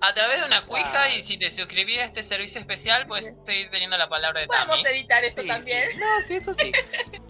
[0.01, 1.09] A través de una cuija Ah.
[1.15, 4.83] y si te suscribís a este servicio especial, puedes seguir teniendo la palabra de Podemos
[4.83, 4.89] Tami.
[4.97, 5.91] editar eso Sí, también.
[5.93, 5.97] sí.
[5.97, 6.71] No, sí, eso sí.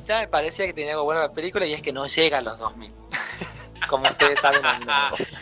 [0.05, 2.41] Ya me parecía que tenía algo bueno la película y es que no llega a
[2.41, 2.91] los 2000.
[3.87, 5.39] Como ustedes saben, a mí no me gusta.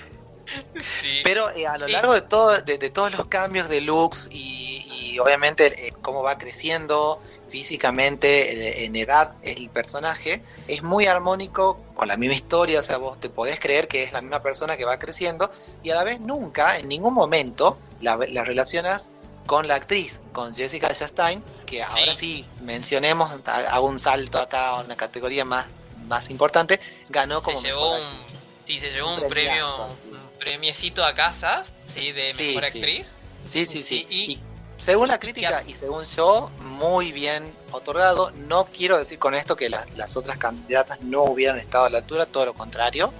[1.01, 1.19] Sí.
[1.23, 5.11] Pero eh, a lo largo de, todo, de, de todos los cambios de looks y,
[5.13, 11.79] y obviamente eh, cómo va creciendo físicamente, eh, en edad el personaje, es muy armónico
[11.95, 14.77] con la misma historia, o sea, vos te podés creer que es la misma persona
[14.77, 15.51] que va creciendo
[15.83, 19.11] y a la vez nunca, en ningún momento, la, la relacionas
[19.45, 24.69] con la actriz, con Jessica Chastain, que ahora sí mencionemos, ha- hago un salto acá
[24.69, 25.65] a una categoría más,
[26.09, 28.39] más importante, ganó como se llevó mejor un, actriz.
[28.65, 30.05] sí, se llevó Un un, premio, premiazo, así.
[30.11, 32.77] un premiecito a casa, sí, de Sí, mejor sí.
[32.79, 33.07] actriz.
[33.45, 34.05] Sí, sí, sí.
[34.09, 34.39] Y
[34.77, 38.31] según la crítica y según yo, muy bien otorgado.
[38.31, 41.99] No quiero decir con esto que las, las otras candidatas no hubieran estado a la
[41.99, 43.13] altura, todo lo contrario.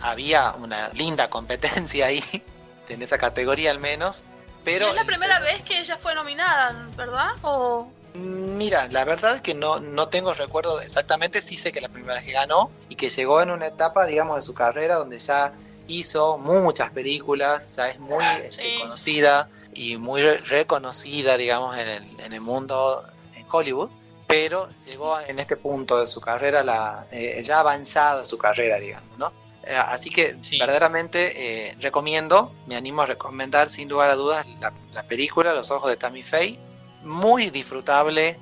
[0.00, 2.22] Había una linda competencia ahí,
[2.88, 4.24] en esa categoría al menos.
[4.64, 7.32] Pero es la primera vez que ella fue nominada, ¿verdad?
[7.42, 11.88] O Mira, la verdad es que no, no tengo recuerdo exactamente, sí sé que la
[11.88, 15.18] primera vez que ganó y que llegó en una etapa, digamos, de su carrera donde
[15.18, 15.52] ya
[15.88, 18.78] hizo muchas películas, ya es muy este, Sí.
[18.80, 23.90] conocida y muy re- reconocida, digamos, en el, en el mundo en Hollywood,
[24.28, 28.78] pero llegó en este punto de su carrera, la, eh, ya avanzado en su carrera,
[28.78, 29.32] digamos, ¿no?
[29.64, 30.58] Eh, Así que Sí.
[30.58, 35.72] verdaderamente eh, recomiendo, me animo a recomendar sin lugar a dudas la, la película Los
[35.72, 36.58] Ojos de Tammy Faye.
[37.04, 38.38] Muy disfrutable,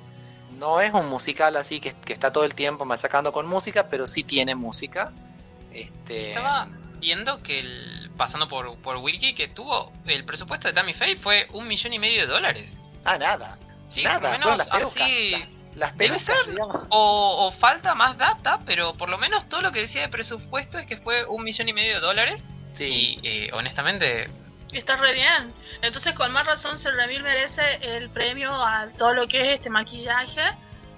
[0.57, 4.07] no es un musical así que, que está todo el tiempo machacando con música, pero
[4.07, 5.11] sí tiene música.
[5.71, 6.67] Este, Estaba
[6.99, 11.47] viendo que el, pasando por, por Wiki que tuvo el presupuesto de Tammy Faye fue
[11.51, 12.77] un millón y medio de dólares.
[13.03, 13.57] Ah, nada.
[13.89, 15.45] Sí, Nada, por lo fueron menos las pelucas, así.
[15.75, 16.35] las- Debe ser.
[16.49, 16.83] digamos.
[16.89, 20.77] O, o falta más data, pero por lo menos todo lo que decía de presupuesto
[20.79, 22.47] es que fue un millón y medio de dólares.
[22.71, 24.29] Sí, Y eh, honestamente,
[24.73, 25.53] Está re bien.
[25.81, 30.41] Entonces, con más razón, Ramil merece el premio a todo lo que es este maquillaje.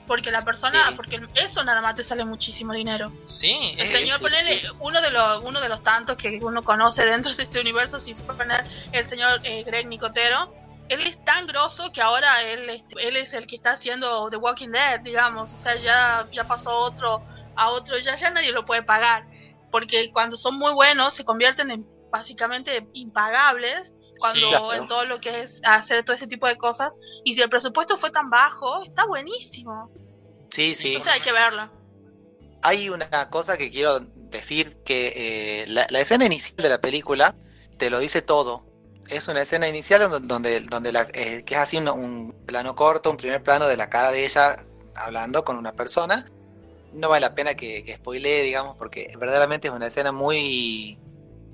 [0.07, 0.93] Porque la persona, Sí.
[0.95, 3.11] porque eso nada más te sale muchísimo dinero.
[3.25, 3.73] sí.
[3.75, 4.67] El es- señor, ponele, sí.
[4.79, 8.13] uno de los uno de los tantos que uno conoce dentro de este universo, si
[8.13, 10.53] se puede poner el señor eh, Greg Nicotero,
[10.89, 14.37] él es tan grosso que ahora él, este, él es el que está haciendo The
[14.37, 17.23] Walking Dead, digamos, o sea, ya, ya pasó otro
[17.55, 19.23] a otro, ya, ya nadie lo puede pagar,
[19.71, 24.49] porque cuando son muy buenos se convierten en básicamente impagables cuando Sí.
[24.49, 24.73] Claro.
[24.73, 27.97] en todo lo que es hacer todo ese tipo de cosas, y si el presupuesto
[27.97, 29.91] fue tan bajo, está buenísimo,
[30.51, 30.87] sí, sí.
[30.89, 31.69] entonces hay que verlo.
[32.61, 37.35] Hay una cosa que quiero decir que eh, la, la escena inicial de la película
[37.77, 38.65] te lo dice todo.
[39.07, 42.73] Es una escena inicial donde, donde, donde la, eh, que es así un, un plano
[42.73, 44.55] corto, un primer plano de la cara de ella
[44.95, 46.25] hablando con una persona.
[46.91, 50.97] No vale la pena que, que spoilee, digamos, porque verdaderamente es una escena muy...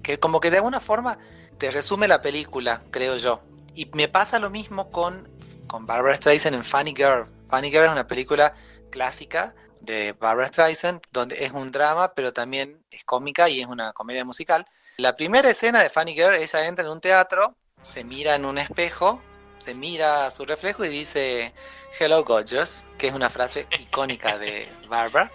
[0.03, 1.17] que como que de alguna forma
[1.57, 3.41] te resume la película, creo yo.
[3.75, 5.29] Y me pasa lo mismo con,
[5.67, 7.25] con Barbara Streisand en Funny Girl.
[7.49, 8.55] Funny Girl es una película
[8.89, 13.93] clásica de Barbara Streisand, donde es un drama, pero también es cómica y es una
[13.93, 14.65] comedia musical.
[14.97, 18.57] La primera escena de Funny Girl, ella entra en un teatro, se mira en un
[18.57, 19.21] espejo,
[19.59, 21.53] se mira a su reflejo y dice
[21.99, 25.31] Hello Gorgeous, que es una frase icónica de Barbara.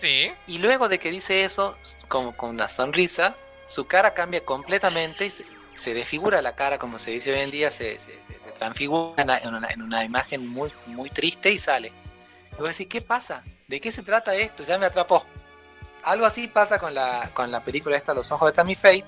[0.00, 0.30] sí.
[0.46, 1.76] Y luego de que dice eso,
[2.08, 3.34] como con una sonrisa,
[3.66, 5.44] su cara cambia completamente y se,
[5.74, 9.24] se desfigura la cara, como se dice hoy en día, se, se- se transfigura en
[9.24, 11.92] una, en una- en una imagen muy, muy triste y sale.
[12.52, 13.42] Y vos decís, ¿qué pasa?
[13.66, 14.62] ¿De qué se trata esto?
[14.62, 15.24] Ya me atrapó.
[16.04, 19.04] Algo así pasa con la, con la película esta, Los Ojos de Tammy Faye,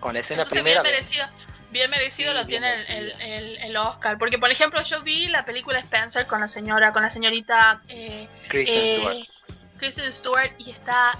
[0.00, 0.82] con la escena Entonces, primera.
[0.82, 1.26] bien merecido,
[1.70, 3.24] bien merecido Sí, lo bien tiene el, merecida.
[3.24, 4.18] el- el- el Oscar.
[4.18, 8.26] Porque, por ejemplo, yo vi la película Spencer con la señora, con la señorita eh,
[8.48, 9.16] Kristen eh, Stewart.
[9.78, 11.16] Kristen Stewart y está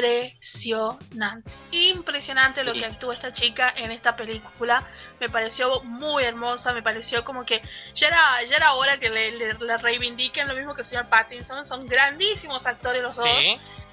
[0.00, 1.50] impresionante.
[1.72, 2.80] Impresionante lo Sí.
[2.80, 4.82] que actúa esta chica en esta película.
[5.20, 7.62] Me pareció muy hermosa, me pareció como que
[7.94, 11.06] ya era, ya era hora que le, le- le reivindiquen lo mismo que el señor
[11.08, 11.64] Pattinson.
[11.64, 13.28] Son grandísimos actores los dos.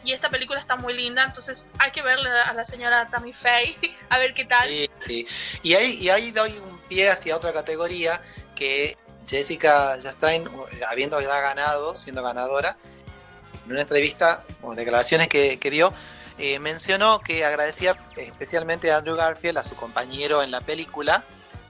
[0.06, 3.78] Y esta película está muy linda, entonces hay que verle a la señora Tammy Faye,
[4.10, 4.68] a ver qué tal.
[4.68, 5.28] Sí, sí.
[5.62, 8.22] Y ahí, y ahí doy un pie hacia otra categoría
[8.54, 10.50] que Jessica Chastain,
[10.90, 12.76] habiendo ya ganado, siendo ganadora,
[13.66, 15.94] en una entrevista o declaraciones que, que dio,
[16.38, 21.24] eh, mencionó que agradecía especialmente a Andrew Garfield, a su compañero en la película,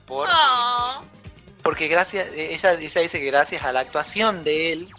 [0.06, 1.02] por, Oh,
[1.62, 4.90] porque gracias, ella, ella dice que gracias a la actuación de él,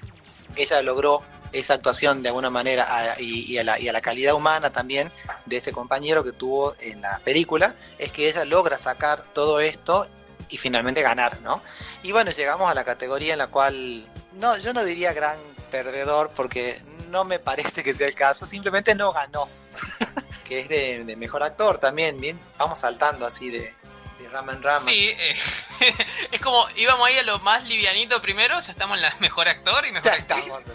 [0.56, 1.22] ella logró
[1.54, 4.72] esa actuación de alguna manera a- y, y a la, y a la calidad humana
[4.72, 5.12] también
[5.46, 10.08] de ese compañero que tuvo en la película, es que ella logra sacar todo esto
[10.50, 11.62] y finalmente ganar, ¿no?
[12.04, 15.38] Y bueno, llegamos a la categoría en la cual, no, yo no diría gran
[15.84, 19.50] perdedor porque no me parece que sea el caso, simplemente no ganó,
[20.46, 23.74] que es de, de mejor actor también, bien, vamos saltando así de,
[24.20, 24.90] de rama en rama.
[24.90, 25.36] Sí, eh,
[26.32, 29.86] es como íbamos ahí a lo más livianito primero, ya estamos en la mejor actor
[29.86, 30.46] y mejor Ya actriz.
[30.60, 30.66] estamos.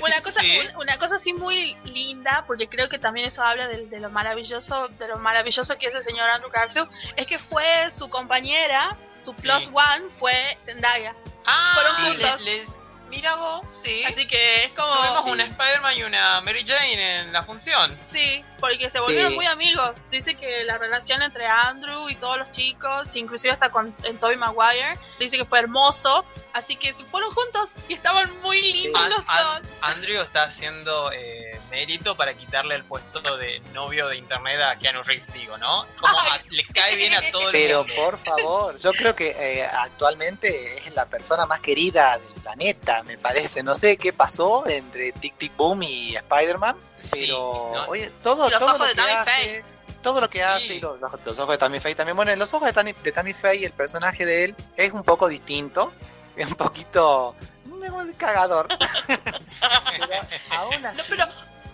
[0.00, 0.58] Una cosa, Sí.
[0.58, 4.10] un- una cosa así muy linda, porque creo que también eso habla de, de lo
[4.10, 8.96] maravilloso, de lo maravilloso que es el señor Andrew Garfield, es que fue su compañera,
[9.24, 9.70] su plus Sí.
[9.72, 11.14] one fue Zendaya.
[11.46, 12.40] Ah, Fueron juntos.
[12.42, 12.68] les-
[13.08, 14.04] mira vos, sí.
[14.04, 15.30] Así que es como Tuvimos Sí.
[15.30, 17.96] una Spider-Man y una Mary Jane en la función.
[18.12, 19.36] sí, porque se volvieron Sí.
[19.36, 19.92] muy amigos.
[20.10, 24.36] Dice que la relación entre Andrew y todos los chicos, inclusive hasta con en Tobey
[24.36, 29.10] Maguire, dice que fue hermoso, así que se fueron juntos y estaban muy lindos An-
[29.10, 29.72] los An- dos.
[29.80, 35.02] Andrew está haciendo eh, mérito para quitarle el puesto de novio de internet a Keanu
[35.02, 35.86] Reeves, digo, ¿no?
[36.00, 37.94] Como a- le cae bien a todo el Pero mundo.
[37.94, 43.18] por favor, yo creo que eh, actualmente es la persona más querida del planeta, me
[43.18, 43.62] parece.
[43.62, 47.86] No sé qué pasó entre Tic Tic Boom y Spider-Man, Sí, pero ¿no?
[47.88, 49.64] oye, todo, los todo ojos lo de que Tammy hace, Faye.
[50.02, 50.44] todo lo que Sí.
[50.44, 52.16] hace, y los, ojos- los ojos de Tammy Faye también.
[52.16, 55.02] Bueno, en los ojos de Tammy, de Tammy Faye, el personaje de él es un
[55.04, 55.92] poco distinto,
[56.36, 57.34] es un poquito
[58.16, 58.68] cagador.
[59.98, 60.20] pero
[60.50, 61.24] aún así, No, pero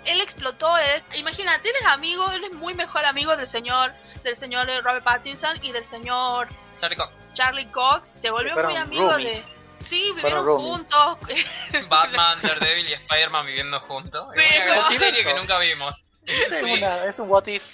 [0.04, 1.02] él explotó, eh.
[1.14, 5.04] imagínate, él es amigo, él es muy mejor amigo del señor, del señor eh, Robert
[5.04, 6.48] Pattinson y del señor
[6.78, 7.24] Charlie Cox.
[7.32, 9.46] Charlie Cox, se volvió muy amigo roomies.
[9.48, 9.63] de...
[9.88, 11.18] Sí, vivieron juntos.
[11.88, 14.28] Batman, Daredevil y Spider-Man viviendo juntos.
[14.34, 16.04] Sí, es una que nunca vimos.
[16.26, 16.72] es, Sí.
[16.72, 17.64] una- es un what if.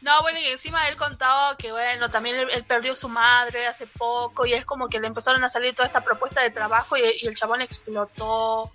[0.00, 3.86] No, bueno, y encima él contaba que, bueno, también él, él perdió su madre hace
[3.86, 7.02] poco y es como que le empezaron a salir toda esta propuesta de trabajo y,
[7.20, 8.72] y el chabón explotó.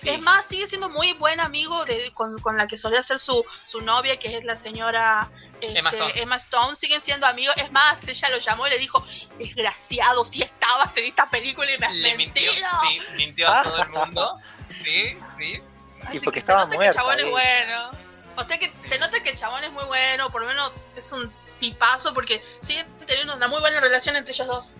[0.00, 0.10] Sí.
[0.10, 3.44] Es más, sigue siendo muy buen amigo de, con, con la que solía ser su,
[3.64, 5.30] su novia, que es la señora
[5.62, 6.12] este, Emma Stone.
[6.16, 6.76] Emma Stone.
[6.76, 7.54] Siguen siendo amigos.
[7.56, 9.04] Es más, ella lo llamó y le dijo,
[9.38, 12.68] desgraciado, si estabas en esta película y me has Le mintió, mentido.
[12.82, 14.36] sí, mintió a todo el mundo.
[14.82, 15.62] Sí, sí.
[16.04, 17.90] Así Y porque que estaba se nota que muerta, el chabón es bueno.
[18.36, 21.12] O sea que se nota que el chabón es muy bueno, por lo menos es
[21.12, 24.72] un tipazo porque siguen teniendo una muy buena relación entre ellos dos.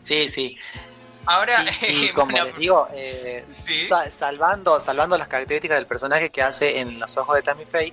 [0.00, 0.58] Sí, sí.
[1.26, 3.88] Ahora, Y, y como les digo, eh, Sí.
[4.10, 7.92] salvando, salvando las características del personaje que hace en Los Ojos de Tammy Faye,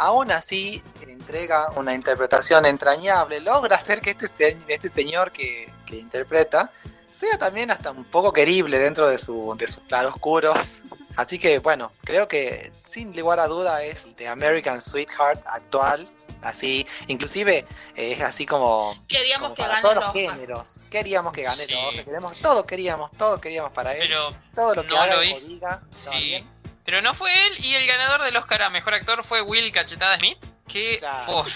[0.00, 5.96] aún así entrega una interpretación entrañable, logra hacer que este, se- este señor que, que
[5.96, 6.72] interpreta
[7.10, 10.80] sea también hasta un poco querible dentro de, su, de sus claroscuros.
[11.16, 16.08] Así que bueno, creo que sin lugar a duda es The American Sweetheart actual.
[16.42, 20.22] Así, inclusive eh, es así como Queríamos como que para gane todos el los Oscar.
[20.38, 20.80] géneros.
[20.88, 21.74] Queríamos que gane Sí.
[22.04, 23.98] Queremos, todos queríamos, todos queríamos para él.
[24.08, 25.48] pero, todo lo que no haga lo o hizo.
[25.48, 25.82] diga.
[25.90, 26.46] sí.
[26.84, 30.16] Pero no fue él y el ganador del Oscar a Mejor Actor fue Will Cachetada
[30.18, 31.26] Smith, que Claro.
[31.26, 31.46] por,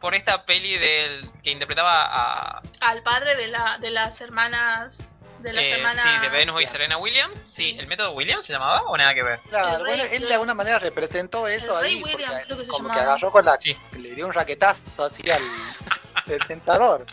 [0.00, 5.14] por esta peli del que interpretaba a Al padre de, la, de las hermanas.
[5.40, 6.04] De las eh, hermanas.
[6.04, 6.66] sí, de Venus y.
[6.66, 7.38] Serena Williams.
[7.44, 9.38] Sí, ¿el método Williams se llamaba o nada que ver?
[9.48, 12.70] Claro, bueno, él de alguna manera representó eso el ahí, William, porque creo que se
[12.72, 13.76] como que agarró con la, Sí.
[14.00, 15.42] le dio un raquetazo así al
[16.24, 17.06] presentador.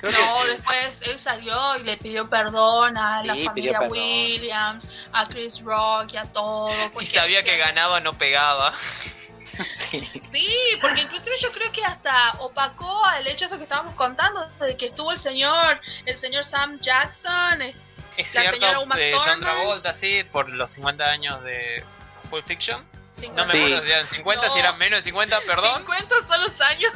[0.00, 3.80] Creo No, que después él salió y le pidió perdón a la Sí, familia.
[3.82, 6.70] Williams, a Chris Rock y a todo.
[6.98, 8.72] Si sabía que ganaba, no pegaba.
[9.68, 10.04] sí.
[10.06, 10.48] Sí,
[10.80, 14.86] porque inclusive yo creo que hasta opacó el hecho eso que estábamos contando, de que
[14.86, 17.74] estuvo el señor, el señor Sam Jackson, eh,
[18.16, 19.40] Es La cierto, señora Uma eh, John.
[19.40, 21.84] Travolta, sí, por los 50 años de
[22.30, 22.86] Pulp Fiction.
[23.34, 23.58] No me Sí.
[23.58, 24.52] acuerdo si eran 50, No.
[24.54, 25.76] si eran menos de 50, perdón.
[25.78, 26.92] 50 son los años,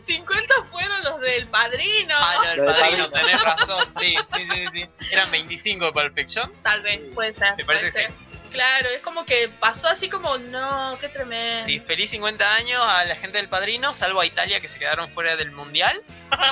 [0.00, 2.14] 50 fueron los del padrino.
[2.16, 3.28] Ah, no, el Lo del padrino, Padrino.
[3.28, 4.86] tenés razón, sí, sí, sí, sí.
[5.10, 6.52] Eran 25 de Pulp Fiction.
[6.62, 7.12] Tal vez, Sí.
[7.14, 7.54] puede ser.
[7.56, 8.26] Me parece puede que ser.
[8.52, 11.62] Claro, es como que pasó así como, no, qué tremendo.
[11.64, 15.10] Sí, feliz 50 años a la gente del padrino, salvo a Italia que se quedaron
[15.10, 16.00] fuera del mundial.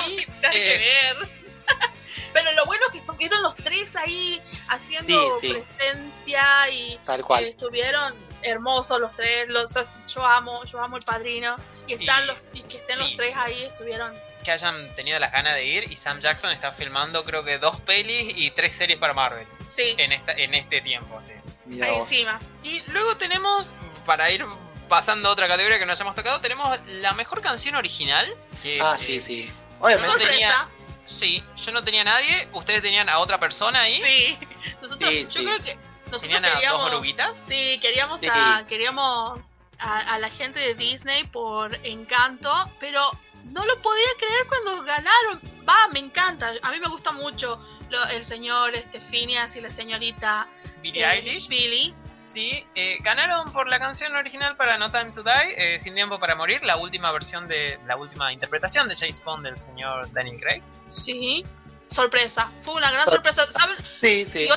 [0.07, 1.27] Y, Nada que eh, ver.
[2.33, 5.53] Pero lo bueno es que estuvieron los tres ahí haciendo Sí, sí.
[5.53, 7.43] presencia y Tal eh, cual.
[7.45, 8.13] estuvieron
[8.45, 9.47] hermosos los tres.
[9.49, 9.71] Los,
[10.13, 11.55] yo amo, yo amo el padrino.
[11.87, 13.03] Y están Y- los y que estén sí.
[13.03, 14.13] los tres ahí estuvieron.
[14.43, 15.91] que hayan tenido las ganas de ir.
[15.91, 19.95] Y Sam Jackson está filmando, creo que dos pelis y tres series para Marvel Sí,
[19.97, 21.19] en, esta, en este tiempo.
[21.23, 21.31] Sí.
[21.65, 22.39] Mira ahí encima.
[22.61, 23.73] Y luego tenemos,
[24.05, 24.45] para ir
[24.87, 28.31] pasando a otra categoría que nos hemos tocado, tenemos la mejor canción original.
[28.61, 29.51] Que, Ah, eh, sí, sí.
[29.79, 30.27] No Obviamente.
[30.27, 30.69] tenía- Sorpresa.
[31.05, 33.99] Sí, yo no tenía nadie, ustedes tenían a otra persona ahí.
[34.03, 34.37] Sí.
[34.81, 35.43] Nosotros, Sí, yo sí.
[35.45, 36.91] creo que nosotros Tenían a dos queríamos.
[36.91, 37.43] oruguitas.
[37.47, 38.27] Sí, queríamos Sí.
[38.31, 39.39] a queríamos
[39.79, 43.01] a, a la gente de Disney por Encanto, pero
[43.45, 45.41] no lo podía creer cuando ganaron.
[45.67, 46.53] Va, me encanta.
[46.61, 50.47] A mí me gusta mucho lo- el señor este Phineas y la señorita
[50.81, 51.47] Billie eh, Eilish.
[51.49, 51.93] Billie.
[52.17, 56.17] Sí, eh, ganaron por la canción original para No Time to Die, eh, Sin Tiempo
[56.17, 60.37] para Morir, la última versión de la última interpretación de James Bond del señor Daniel
[60.39, 60.61] Craig.
[60.87, 61.45] Sí.
[61.85, 62.49] Sorpresa.
[62.63, 63.51] Fue una gran Sor- sorpresa.
[63.51, 63.75] ¿Saben?
[64.01, 64.47] Sí, sí.
[64.47, 64.55] Yo-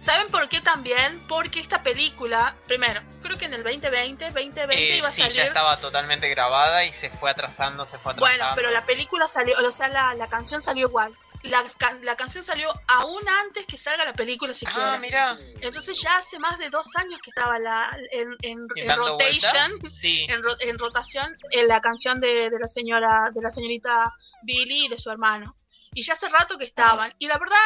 [0.00, 1.22] ¿Saben por qué también?
[1.28, 5.36] Porque esta película, primero, creo que en el 2020, 2020 Eh, iba a sí, salir.
[5.36, 8.38] ya estaba totalmente grabada y se fue atrasando, se fue atrasando.
[8.44, 11.12] Bueno, pero la película salió, o sea, la, la canción salió igual.
[11.42, 11.64] La,
[12.02, 14.94] la canción salió aún antes que salga la película siquiera.
[14.94, 15.38] Ah, mira.
[15.62, 19.72] Entonces ya hace más de dos años que estaba la, en, en- ¿Y en rotation?
[19.90, 20.26] Sí.
[20.28, 24.98] en rotación, en la canción de, de la señora, de la señorita Billy y de
[24.98, 25.56] su hermano.
[25.94, 27.10] Y ya hace rato que estaban.
[27.18, 27.56] Y la verdad,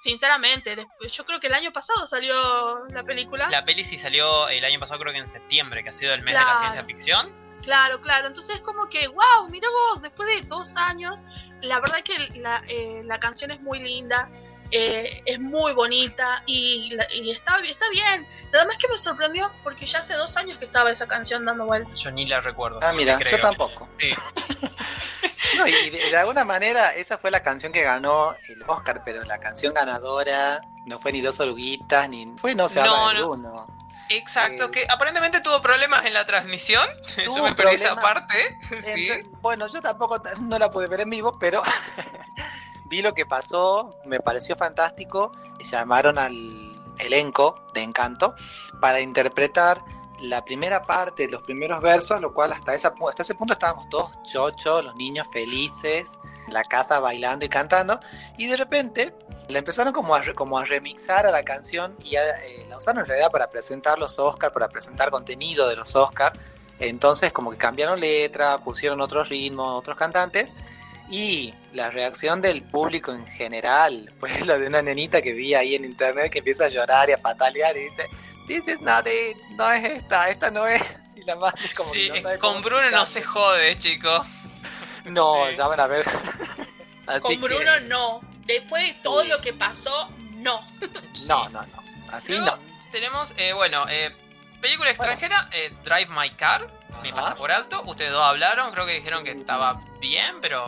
[0.00, 3.50] sinceramente, después, yo creo que el año pasado salió la película.
[3.50, 6.22] La peli sí salió el año pasado, creo que en septiembre, que ha sido el
[6.22, 7.30] mes de la ciencia ficción.
[7.62, 8.28] Claro, claro.
[8.28, 11.22] Entonces es como que, wow, mira vos, después de dos años,
[11.60, 14.30] la verdad que la, eh, la canción es muy linda,
[14.70, 18.26] eh, es muy bonita y, la- y está, está bien.
[18.52, 21.66] Nada más que me sorprendió porque ya hace dos años que estaba esa canción dando
[21.66, 21.90] vuelta.
[21.94, 22.80] Yo ni la recuerdo.
[22.82, 23.36] Ah, mira, creo.
[23.36, 23.88] yo tampoco.
[23.98, 24.10] Sí.
[25.56, 29.24] No, y de, de alguna manera esa fue la canción que ganó el Oscar, pero
[29.24, 33.26] la canción ganadora no fue ni dos oruguitas, ni fue no se No, habla de
[33.26, 33.30] no.
[33.32, 33.66] uno.
[34.10, 36.88] Exacto, Eh, que aparentemente tuvo problemas en la transmisión.
[37.16, 37.94] Yo Tuvo me perdí esa
[38.94, 39.10] sí.
[39.40, 41.62] Bueno, yo tampoco no la pude ver en vivo, pero
[42.90, 45.32] vi lo que pasó, me pareció fantástico.
[45.60, 48.34] Llamaron al elenco de Encanto
[48.80, 49.82] para interpretar
[50.20, 54.10] la primera parte, los primeros versos, lo cual hasta, esa, hasta ese punto estábamos todos
[54.30, 56.18] chochos, los niños felices,
[56.48, 58.00] la casa bailando y cantando,
[58.36, 59.14] y de repente
[59.48, 63.00] la empezaron como a, como a remixar a la canción y a- eh, la usaron
[63.00, 66.38] en realidad para presentar los Oscars, para presentar contenido de los Oscars.
[66.78, 70.54] Entonces como que cambiaron letra, pusieron otros ritmos, otros cantantes
[71.10, 75.74] Y la reacción del público en general fue lo de una nenita que vi ahí
[75.74, 78.06] en internet que empieza a llorar y a patalear y dice,
[78.46, 80.82] This is not it, no es esta, esta no es.
[81.16, 84.26] Y la madre como Sí, que no sabe con cómo Bruno no se jode, chicos.
[85.04, 85.56] No, Sí.
[85.56, 86.06] ya van a ver.
[87.06, 88.20] Así Con que- Bruno no.
[88.46, 89.00] Después de Sí.
[89.02, 90.60] todo lo que pasó, no.
[91.26, 91.82] No, no, no.
[92.10, 92.58] Así Luego no.
[92.92, 94.14] Tenemos, eh, bueno, eh,
[94.60, 95.12] película Bueno.
[95.12, 96.68] extranjera, eh, Drive My Car,
[97.02, 97.82] me pasa por alto.
[97.86, 100.66] Ustedes dos hablaron, creo que dijeron que estaba bien, pero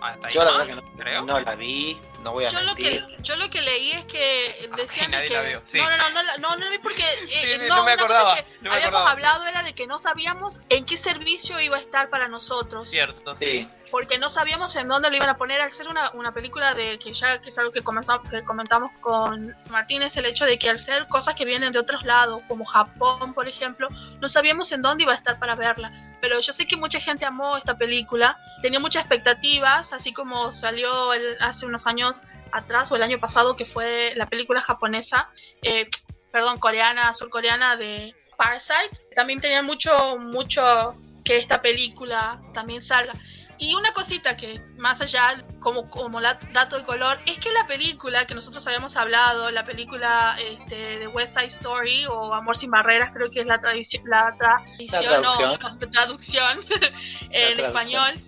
[0.00, 1.24] hasta ahí Yo la verdad que no, creo.
[1.24, 3.22] no la vi, no voy a Yo lo, que, mentir.
[3.22, 5.34] yo lo que leí es que decían nadie que...
[5.34, 5.78] la vio, sí.
[5.78, 7.02] No, no, no, no, no, no porque...
[7.02, 9.10] eh, Sí, sí, no, no me una cosa acordaba, que no me habíamos acordaba.
[9.10, 12.88] hablado era de que no sabíamos en qué servicio iba a estar para nosotros.
[12.88, 13.44] Cierto, sí.
[13.62, 16.74] Sí, porque no sabíamos en dónde lo iban a poner al ser una, una película
[16.74, 20.44] de que ya que es algo que comenzamos que comentamos con Martín es el hecho
[20.44, 23.88] de que al ser cosas que vienen de otros lados como Japón por ejemplo
[24.20, 25.90] no sabíamos en dónde iba a estar para verla
[26.20, 31.14] pero yo sé que mucha gente amó esta película tenía muchas expectativas así como salió
[31.14, 32.07] el- hace unos años
[32.52, 35.28] atrás o el año pasado que fue la película japonesa
[35.62, 35.88] eh,
[36.32, 40.94] perdón coreana surcoreana de Parasite también tenían mucho mucho
[41.24, 43.12] que esta película también salga
[43.60, 47.66] y una cosita que, más allá, como, como la- dato de color, es que la
[47.66, 52.70] película que nosotros habíamos hablado, la película este, de West Side Story o Amor sin
[52.70, 55.58] Barreras, creo que es la, tradición la tradición, traducción.
[55.60, 56.58] no, la traducción
[57.32, 57.66] en traducción.
[57.66, 58.20] español,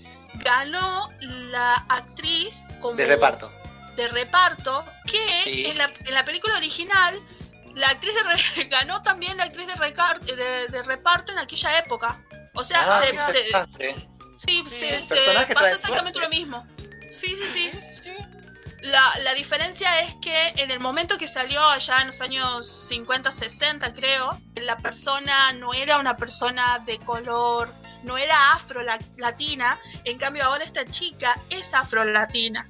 [0.42, 3.52] ganó la actriz como de reparto.
[4.00, 5.66] De reparto que Sí.
[5.66, 7.18] en, la, en la película original
[7.74, 11.78] la actriz de re- ganó también la actriz de, recar- de, de reparto en aquella
[11.78, 12.18] época.
[12.54, 13.94] O sea, Ah, se- qué se- interesante.
[14.38, 15.02] Sí, Sí, se,
[15.54, 16.66] trae exactamente lo mismo.
[17.12, 17.70] Sí, sí,
[18.02, 18.12] sí.
[18.82, 23.30] La, la diferencia es que en el momento que salió allá en los años 50,
[23.30, 27.70] 60 creo, la persona no era una persona de color,
[28.04, 32.66] no era afro-latina, en cambio ahora esta chica es afro-latina.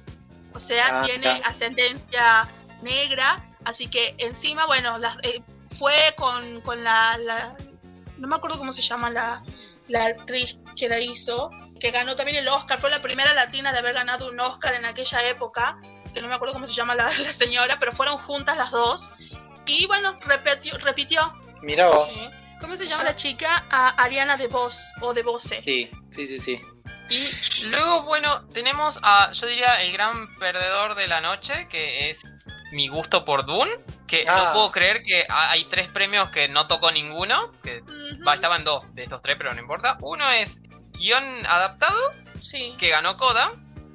[0.53, 2.47] O sea, Ah, tiene ascendencia
[2.81, 5.41] negra, así que encima, bueno, las- eh,
[5.77, 7.55] fue con, con la, la-
[8.17, 9.41] No me acuerdo cómo se llama la,
[9.87, 11.49] la actriz que la hizo,
[11.79, 14.85] que ganó también el Oscar, fue la primera latina de haber ganado un Oscar en
[14.85, 15.77] aquella época,
[16.13, 19.09] que no me acuerdo cómo se llama la, la señora, pero fueron juntas las dos.
[19.65, 20.77] Y bueno, repitió.
[20.79, 21.33] repitió.
[21.61, 22.19] Mira vos.
[22.59, 23.63] ¿Cómo se llama la chica?
[23.71, 25.61] A Ariana de Voz o de Voce.
[25.63, 26.61] Sí, sí, sí, sí.
[27.11, 32.19] Y luego, bueno, tenemos a, yo diría, el gran perdedor de la noche, que es
[32.71, 33.71] mi gusto por Dune,
[34.07, 34.43] que Ah.
[34.47, 37.81] no puedo creer que ha- hay tres premios que no tocó ninguno, que
[38.25, 39.97] va, estaban dos de estos tres, pero no importa.
[40.01, 40.61] Uno es
[40.93, 41.97] guion adaptado,
[42.39, 42.75] Sí.
[42.79, 43.51] que ganó Coda,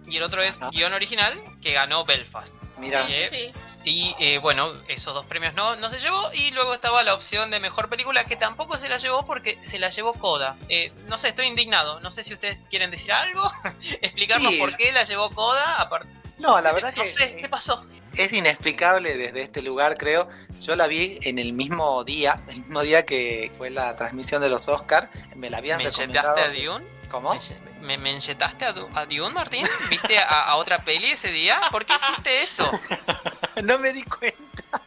[0.06, 0.70] y el otro es Ajá.
[0.70, 2.54] guion original, que ganó Belfast.
[2.78, 3.52] Mira, Sí, sí, sí.
[3.86, 6.32] Y eh, bueno, esos dos premios no, no se llevó.
[6.34, 9.78] Y luego estaba la opción de mejor película que tampoco se la llevó porque se
[9.78, 10.56] la llevó Coda.
[10.68, 12.00] Eh, no sé, estoy indignado.
[12.00, 13.48] No sé si ustedes quieren decir algo,
[14.02, 14.58] explicarnos Sí.
[14.58, 15.80] por qué la llevó Coda.
[15.80, 16.08] Aparte,
[16.38, 17.86] no, la verdad que no sé, ¿qué pasó?
[18.16, 20.28] es inexplicable desde este lugar, creo.
[20.58, 24.48] Yo la vi en el mismo día, el mismo día que fue la transmisión de
[24.48, 25.08] los Oscars.
[25.36, 26.36] Me la habían ¿Me recomendado.
[26.36, 26.84] a Dune?
[27.10, 27.34] ¿Cómo?
[27.34, 27.65] ¿Me,
[27.96, 29.66] me enchetaste a, a Dune, Martín?
[29.90, 31.60] ¿Viste a, a otra peli ese día?
[31.70, 32.68] ¿Por qué hiciste eso?
[33.62, 34.80] no me di cuenta.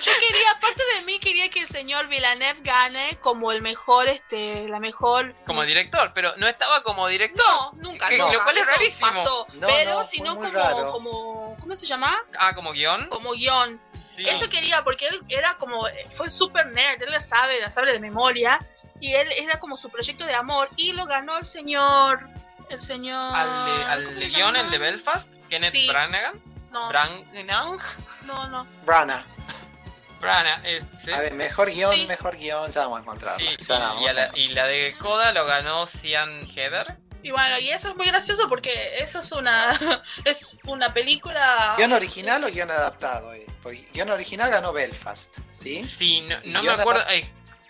[0.00, 4.68] Yo quería, aparte de mí, quería que el señor Villeneuve gane como el mejor, este,
[4.68, 5.34] la mejor.
[5.46, 7.44] Como director, pero no estaba como director.
[7.44, 8.32] No, nunca, Que- nunca.
[8.32, 9.08] lo cual es rarísimo.
[9.10, 10.90] Pasó, No, pero no, sino como, raro.
[10.90, 12.16] como, ¿cómo se llama?
[12.38, 13.08] Ah, como guion.
[13.08, 13.80] Como guion.
[14.08, 14.24] Sí.
[14.28, 17.98] Eso quería, porque él era como, fue súper nerd, él la sabe, la sabe de
[17.98, 18.64] memoria,
[19.04, 22.20] y él era como su proyecto de amor, y lo ganó el señor,
[22.70, 23.34] el señor...
[23.34, 24.60] Al, de- al ¿cómo de se guion, llama?
[24.60, 25.86] el de Belfast, Kenneth Sí.
[25.88, 26.34] Branagh.
[26.72, 27.80] No, Branagh.
[28.24, 28.66] no, no.
[28.84, 29.24] Brana.
[30.20, 31.14] Branagh, este.
[31.14, 32.06] A ver, mejor guion, Sí.
[32.06, 33.50] mejor guion, ya vamos a encontrarla.
[33.50, 33.72] Sí, y,
[34.08, 36.96] a la, y la de Coda lo ganó Cian Heather.
[37.22, 39.78] Y bueno, y eso es muy gracioso porque eso es una,
[40.24, 41.74] es una película...
[41.76, 43.32] ¿Guión original o guion adaptado?
[43.34, 43.46] eh?
[43.62, 45.82] Porque guion original ganó Belfast, ¿sí?
[45.82, 47.02] Sí, no, no me acuerdo.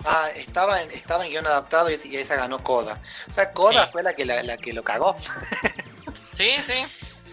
[0.04, 3.00] Ah, estaba en, estaba en guion adaptado y, y esa ganó Coda.
[3.28, 3.88] O sea, Coda Sí.
[3.92, 5.16] fue la que, la, la que lo cagó.
[6.32, 6.84] sí, sí.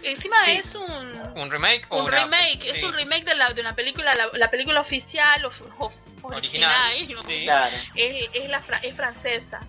[0.02, 0.50] Encima Sí.
[0.52, 1.22] es un...
[1.36, 4.26] Un remake o Un una- remake, es un remake de, la, de una película, la,
[4.32, 7.42] la película oficial, of- of- Original, original, sí.
[7.44, 7.76] Claro.
[7.94, 9.60] es, es la fra- es francesa.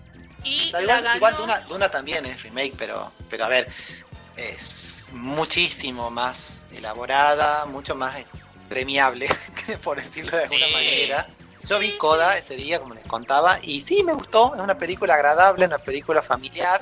[0.42, 3.48] Y O sea, la igual, ganó- igual Duna, Duna también es remake, pero, pero a
[3.48, 3.68] ver,
[4.36, 8.26] es muchísimo más elaborada, mucho más eh,
[8.68, 9.28] premiable,
[9.82, 10.72] por decirlo de alguna Sí.
[10.72, 11.26] manera.
[11.68, 15.14] Yo vi Coda ese día, como les contaba, y sí me gustó, es una película
[15.14, 16.80] agradable, una película familiar,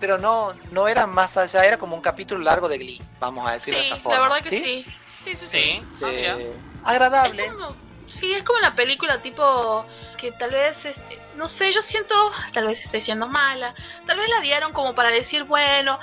[0.00, 3.52] pero no, no era más allá, era como un capítulo largo de Glee, vamos a
[3.52, 4.18] decirlo de esta forma.
[4.18, 4.62] la verdad que ¿sí?
[4.62, 4.86] sí.
[5.24, 5.82] Sí, sí, sí.
[5.98, 6.36] Sí, ah.
[6.38, 7.44] Eh, agradable.
[7.44, 9.84] Es como, sí, es como una película tipo
[10.16, 12.14] que tal vez, este, no sé, yo siento,
[12.52, 13.74] tal vez estoy siendo mala,
[14.06, 15.98] tal vez la dieron como para decir, bueno,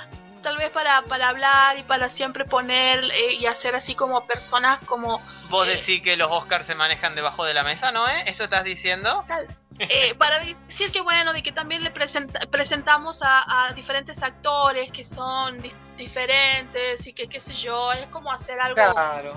[0.46, 4.78] tal vez para, para hablar y para siempre poner eh, y hacer así como personas
[4.86, 5.20] como
[5.50, 5.72] Vos Eh.
[5.72, 8.06] decís que los Oscars se manejan debajo de la mesa, ¿no?
[8.08, 8.22] Eh?
[8.26, 9.24] ¿Eso estás diciendo?
[9.26, 9.48] tal.
[9.80, 14.92] Eh, para decir que bueno, de que también le presenta- presentamos a, a diferentes actores
[14.92, 18.76] que son dif- diferentes y que qué sé yo, es como hacer algo...
[18.76, 19.34] Claro.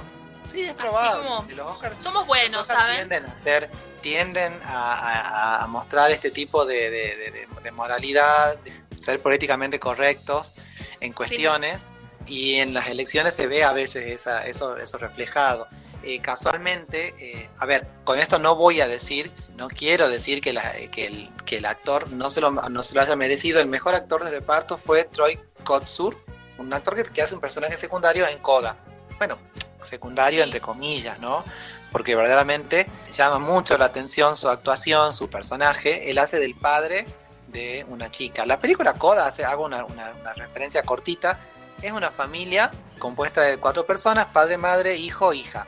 [0.47, 1.23] Sí, es probable.
[1.27, 2.95] como- Los Oscars Somos buenos, los Oscars ¿saben?
[3.09, 7.71] tienden a ser, tienden a, a- a mostrar este tipo de, de- de- de- de
[7.71, 10.53] moralidad, de ser políticamente correctos
[10.99, 11.91] en cuestiones
[12.27, 15.67] y en las elecciones se ve a veces esa, eso, eso reflejado.
[16.03, 20.53] Eh, casualmente, eh, a ver, con esto no voy a decir, no quiero decir que,
[20.53, 23.59] la- que, el, que el actor no se, lo, no se lo haya merecido.
[23.59, 26.23] El mejor actor de reparto fue Troy Kotsur,
[26.57, 28.77] un actor que, que hace un personaje secundario en Coda.
[29.17, 29.37] Bueno,
[29.81, 30.43] secundario Sí.
[30.43, 31.43] entre comillas, ¿no?
[31.91, 36.09] Porque verdaderamente llama mucho la atención su actuación, su personaje.
[36.09, 37.05] Él hace del padre
[37.51, 38.45] de una chica.
[38.45, 41.39] La película Coda, hago una, una- una referencia cortita,
[41.81, 45.67] es una familia compuesta de cuatro personas, padre, madre, hijo, hija,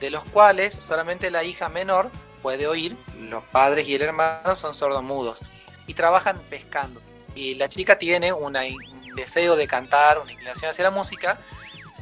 [0.00, 2.10] de los cuales solamente la hija menor
[2.42, 5.40] puede oír, los padres y el hermano son sordomudos
[5.86, 7.00] y trabajan pescando.
[7.34, 8.56] Y la chica tiene un
[9.14, 11.38] deseo de cantar, una inclinación hacia la música,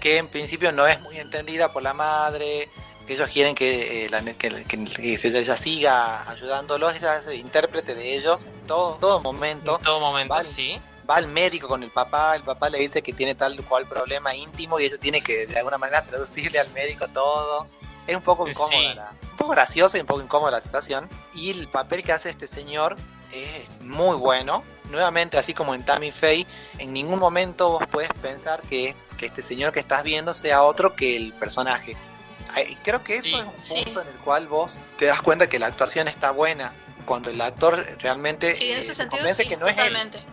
[0.01, 2.69] que en principio no es muy entendida por la madre,
[3.09, 4.35] ellos quieren que, eh, la- que,
[4.65, 9.83] que- que ella siga ayudándolos, ella es intérprete de ellos en todo, todo momento En
[9.83, 10.49] todo momento, Vale.
[10.49, 10.81] sí.
[11.09, 14.35] va al médico con el papá, el papá le dice que tiene tal cual problema
[14.35, 17.69] íntimo y ella tiene que de alguna manera traducirle al médico todo.
[18.07, 18.95] Es un poco incómoda, Sí.
[18.95, 21.09] la- un poco graciosa y un poco incómoda la situación.
[21.35, 22.97] Y el papel que hace este señor
[23.33, 24.63] es muy bueno.
[24.91, 26.47] Nuevamente, así como en Tammy Faye,
[26.79, 30.95] en ningún momento vos puedes pensar que, que este señor que estás viendo sea otro
[30.95, 31.97] que el personaje.
[32.83, 33.35] Creo que eso Sí.
[33.37, 33.85] es un Sí.
[33.85, 36.73] punto en el cual vos te das cuenta que la actuación está buena.
[37.07, 39.77] Cuando el actor realmente Sí, en eh, ese te sentido convence sí, que no es
[39.79, 40.25] él totalmente.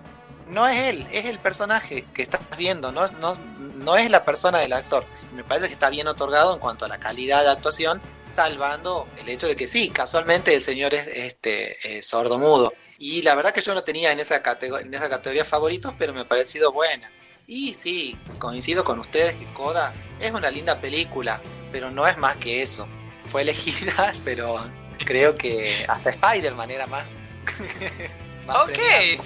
[0.48, 4.60] no es él, es el personaje que estás viendo, no, no, no es la persona
[4.60, 5.06] del actor.
[5.34, 9.28] Me parece que está bien otorgado en cuanto a la calidad de actuación, salvando el
[9.30, 12.74] hecho de que sí, casualmente el señor es este eh, sordo mudo.
[12.98, 16.22] Y la verdad que yo no tenía en esa, en esa categoría favoritos, pero me
[16.22, 17.10] ha parecido buena.
[17.48, 21.42] Y sí, coincido con ustedes que Coda es una linda película,
[21.72, 22.88] pero no es más que eso.
[23.30, 24.70] Fue elegida, pero
[25.06, 27.06] creo que hasta Spider-Man era más.
[28.48, 28.74] más Ok.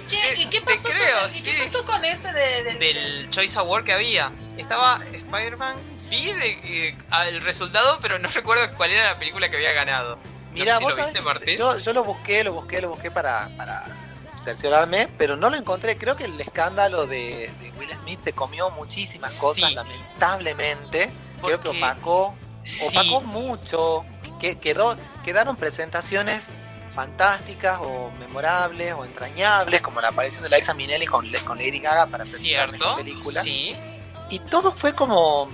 [0.06, 1.42] Che, ¿y qué pasó, creo, con, sí.
[1.42, 4.30] qué pasó con ese de, del- Del Choice Award que había.
[4.56, 5.76] Estaba Spider-Man.
[6.08, 6.50] Vi de,
[6.88, 6.96] eh,
[7.28, 10.18] el resultado, pero no recuerdo cuál era la película que había ganado.
[10.52, 11.56] Mira, no sé si vos lo sabés viste, que Martín.
[11.56, 13.84] yo, yo lo busqué, lo busqué, lo busqué para, para
[14.36, 15.96] cerciorarme, pero no lo encontré.
[15.96, 19.74] Creo que el escándalo de, de Will Smith se comió muchísimas cosas, Sí.
[19.74, 21.10] lamentablemente.
[21.42, 22.34] Creo que opacó,
[22.64, 22.80] Sí.
[22.88, 24.04] opacó mucho.
[24.40, 26.54] Que, quedó, quedaron presentaciones
[26.94, 32.06] fantásticas o memorables o entrañables, como la aparición de Liza Minnelli con, con Lady Gaga
[32.06, 33.76] para presentar la película Sí.
[34.30, 35.48] y todo fue como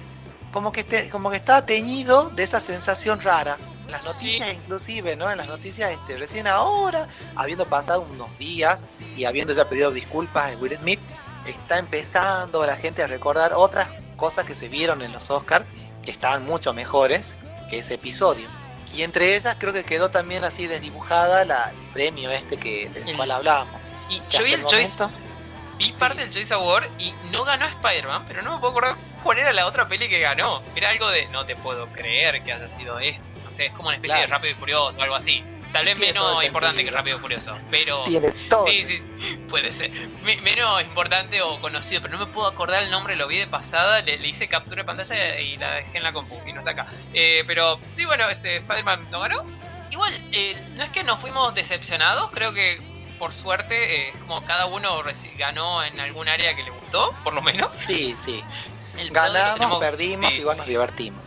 [0.52, 3.56] como que te- como que estaba teñido de esa sensación rara
[3.93, 8.84] las noticias inclusive no en las noticias este recién ahora habiendo pasado unos días
[9.16, 11.01] y habiendo ya pedido disculpas a Will Smith
[11.47, 15.66] está empezando la gente a recordar otras cosas que se vieron en los Oscars
[16.05, 17.36] que estaban mucho mejores
[17.70, 18.49] que ese episodio.
[18.95, 23.09] Y entre ellas creo que quedó también así desdibujada la, el premio este que del
[23.09, 23.90] El- cual hablábamos.
[24.11, 24.97] Y yo vi el Choice,
[25.78, 29.38] vi parte del Choice Award y no ganó Spider-Man, pero no me puedo acordar cuál
[29.38, 30.62] era la otra peli que ganó.
[30.76, 33.22] Era algo de no te puedo creer que haya sido esto.
[33.59, 34.28] Es como una especie Claro.
[34.28, 35.42] de Rápido y Furioso o algo así.
[35.72, 36.90] Tal vez Tiene menos importante que.
[36.90, 39.03] Rápido y Furioso, pero tiene todo Sí, sí,
[39.48, 39.90] puede ser.
[40.22, 43.46] Me- menos importante o conocido, pero no me puedo acordar el nombre, lo vi de
[43.46, 46.59] pasada, le, le hice captura de pantalla y la dejé en la compu y no
[46.61, 46.86] está acá.
[47.14, 49.44] Eh, pero sí, bueno, este Spider-Man no ganó.
[49.90, 52.78] Igual, eh, no es que nos fuimos decepcionados, creo que
[53.18, 55.03] por suerte eh, es como cada uno
[55.38, 57.74] ganó en algún área que le gustó, por lo menos.
[57.76, 58.42] sí sí
[58.98, 61.22] El Ganamos, tenemos- perdimos, sí, igual nos divertimos.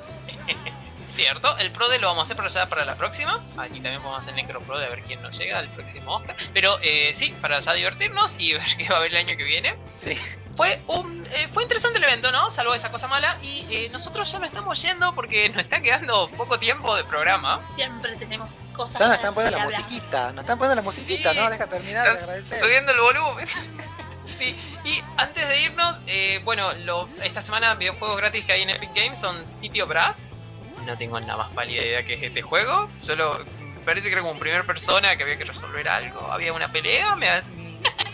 [1.15, 3.39] Cierto, el pro de lo vamos a hacer para allá para la próxima.
[3.57, 6.35] Aquí también vamos a hacer Necro Pro de ver quién nos llega al próximo Oscar.
[6.53, 9.43] Pero eh, sí, para ya divertirnos y ver qué va a haber el año que
[9.45, 9.77] viene.
[9.95, 10.17] Sí.
[10.57, 12.51] Fue un eh, fue interesante el evento, ¿no?
[12.51, 13.37] Salvo esa cosa mala.
[13.41, 17.65] Y eh, nosotros ya nos estamos yendo porque nos está quedando poco tiempo de programa.
[17.75, 18.99] Siempre tenemos cosas.
[18.99, 19.79] Ya nos están poniendo la hablar.
[19.81, 21.39] musiquita, nos están poniendo la musiquita, Sí.
[21.39, 21.49] ¿no?
[21.49, 22.59] Deja terminar de agradecer.
[22.61, 23.47] Subiendo el volumen.
[24.25, 28.69] sí, y antes de irnos, eh, bueno, lo, esta semana videojuegos gratis que hay en
[28.71, 30.25] Epic Games son Sitio Brass.
[30.85, 32.89] No tengo nada más pálida idea que es este juego.
[32.95, 33.37] Solo
[33.85, 36.31] parece que era como primera persona que había que resolver algo.
[36.31, 37.15] Había una pelea.
[37.15, 37.49] Me, has-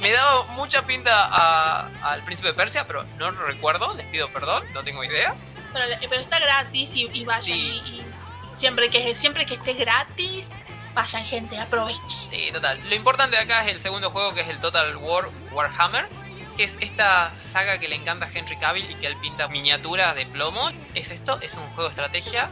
[0.01, 3.93] me daba mucha pinta a- al príncipe de Persia, pero no lo recuerdo.
[3.95, 5.35] Les pido perdón, no tengo idea.
[5.73, 7.43] Pero, pero está gratis y, y vayan.
[7.43, 7.81] Sí.
[7.85, 8.05] Y, y
[8.53, 10.49] siempre, que, siempre que esté gratis,
[10.93, 12.01] vayan, gente, aprovechen.
[12.29, 12.79] Sí, total.
[12.89, 16.07] Lo importante acá es el segundo juego que es el Total War Warhammer.
[16.55, 20.15] Que es esta saga que le encanta a Henry Cavill y que él pinta miniaturas
[20.15, 20.69] de plomo.
[20.95, 22.49] Es esto, es un juego de estrategia.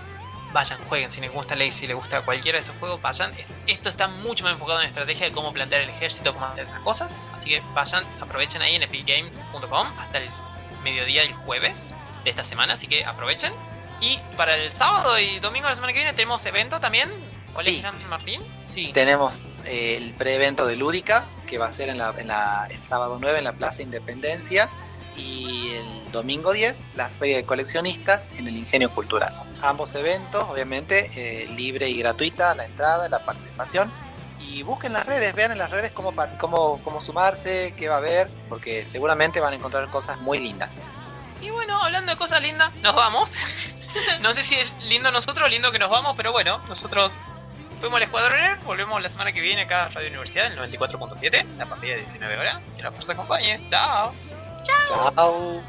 [0.52, 3.32] Vayan, jueguen, si les gusta Ley, si les gusta cualquiera de esos juegos, vayan.
[3.68, 6.80] Esto está mucho más enfocado en estrategia de cómo plantear el ejército, cómo hacer esas
[6.82, 7.14] cosas.
[7.36, 10.30] Así que vayan, aprovechen ahí en epicgame.com hasta el
[10.84, 11.86] mediodía del jueves
[12.24, 13.54] de esta semana, así que aprovechen.
[14.02, 17.10] Y para el sábado y domingo de la semana que viene tenemos evento también.
[17.60, 17.76] ¿Cuál Sí.
[17.76, 18.41] es Gran Martín?
[18.66, 18.91] Sí.
[18.93, 22.82] Tenemos eh, el pre-evento de Lúdica, que va a ser en la, en la- el
[22.84, 24.70] sábado 9 en la Plaza Independencia.
[25.18, 29.34] Y el domingo 10, la Feria de Coleccionistas en el Ingenio Cultural.
[29.62, 33.91] Ambos eventos, obviamente, eh, libre y gratuita la entrada, la participación.
[34.39, 37.97] Y busquen las redes, vean en las redes cómo, cómo, cómo sumarse, qué va a
[37.97, 40.82] haber, porque seguramente van a encontrar cosas muy lindas.
[41.41, 43.30] Y bueno, hablando de cosas lindas, nos vamos.
[44.22, 47.20] no sé si es lindo nosotros o lindo que nos vamos, pero bueno, nosotros
[47.80, 51.45] fuimos al Escuadrón Nerd, volvemos la semana que viene acá a Radio Universidad, el 94.7,
[51.59, 52.59] a partir de 19 horas.
[52.75, 53.59] Que la fuerza acompañe.
[53.69, 54.13] Chao.
[54.63, 55.63] Chao.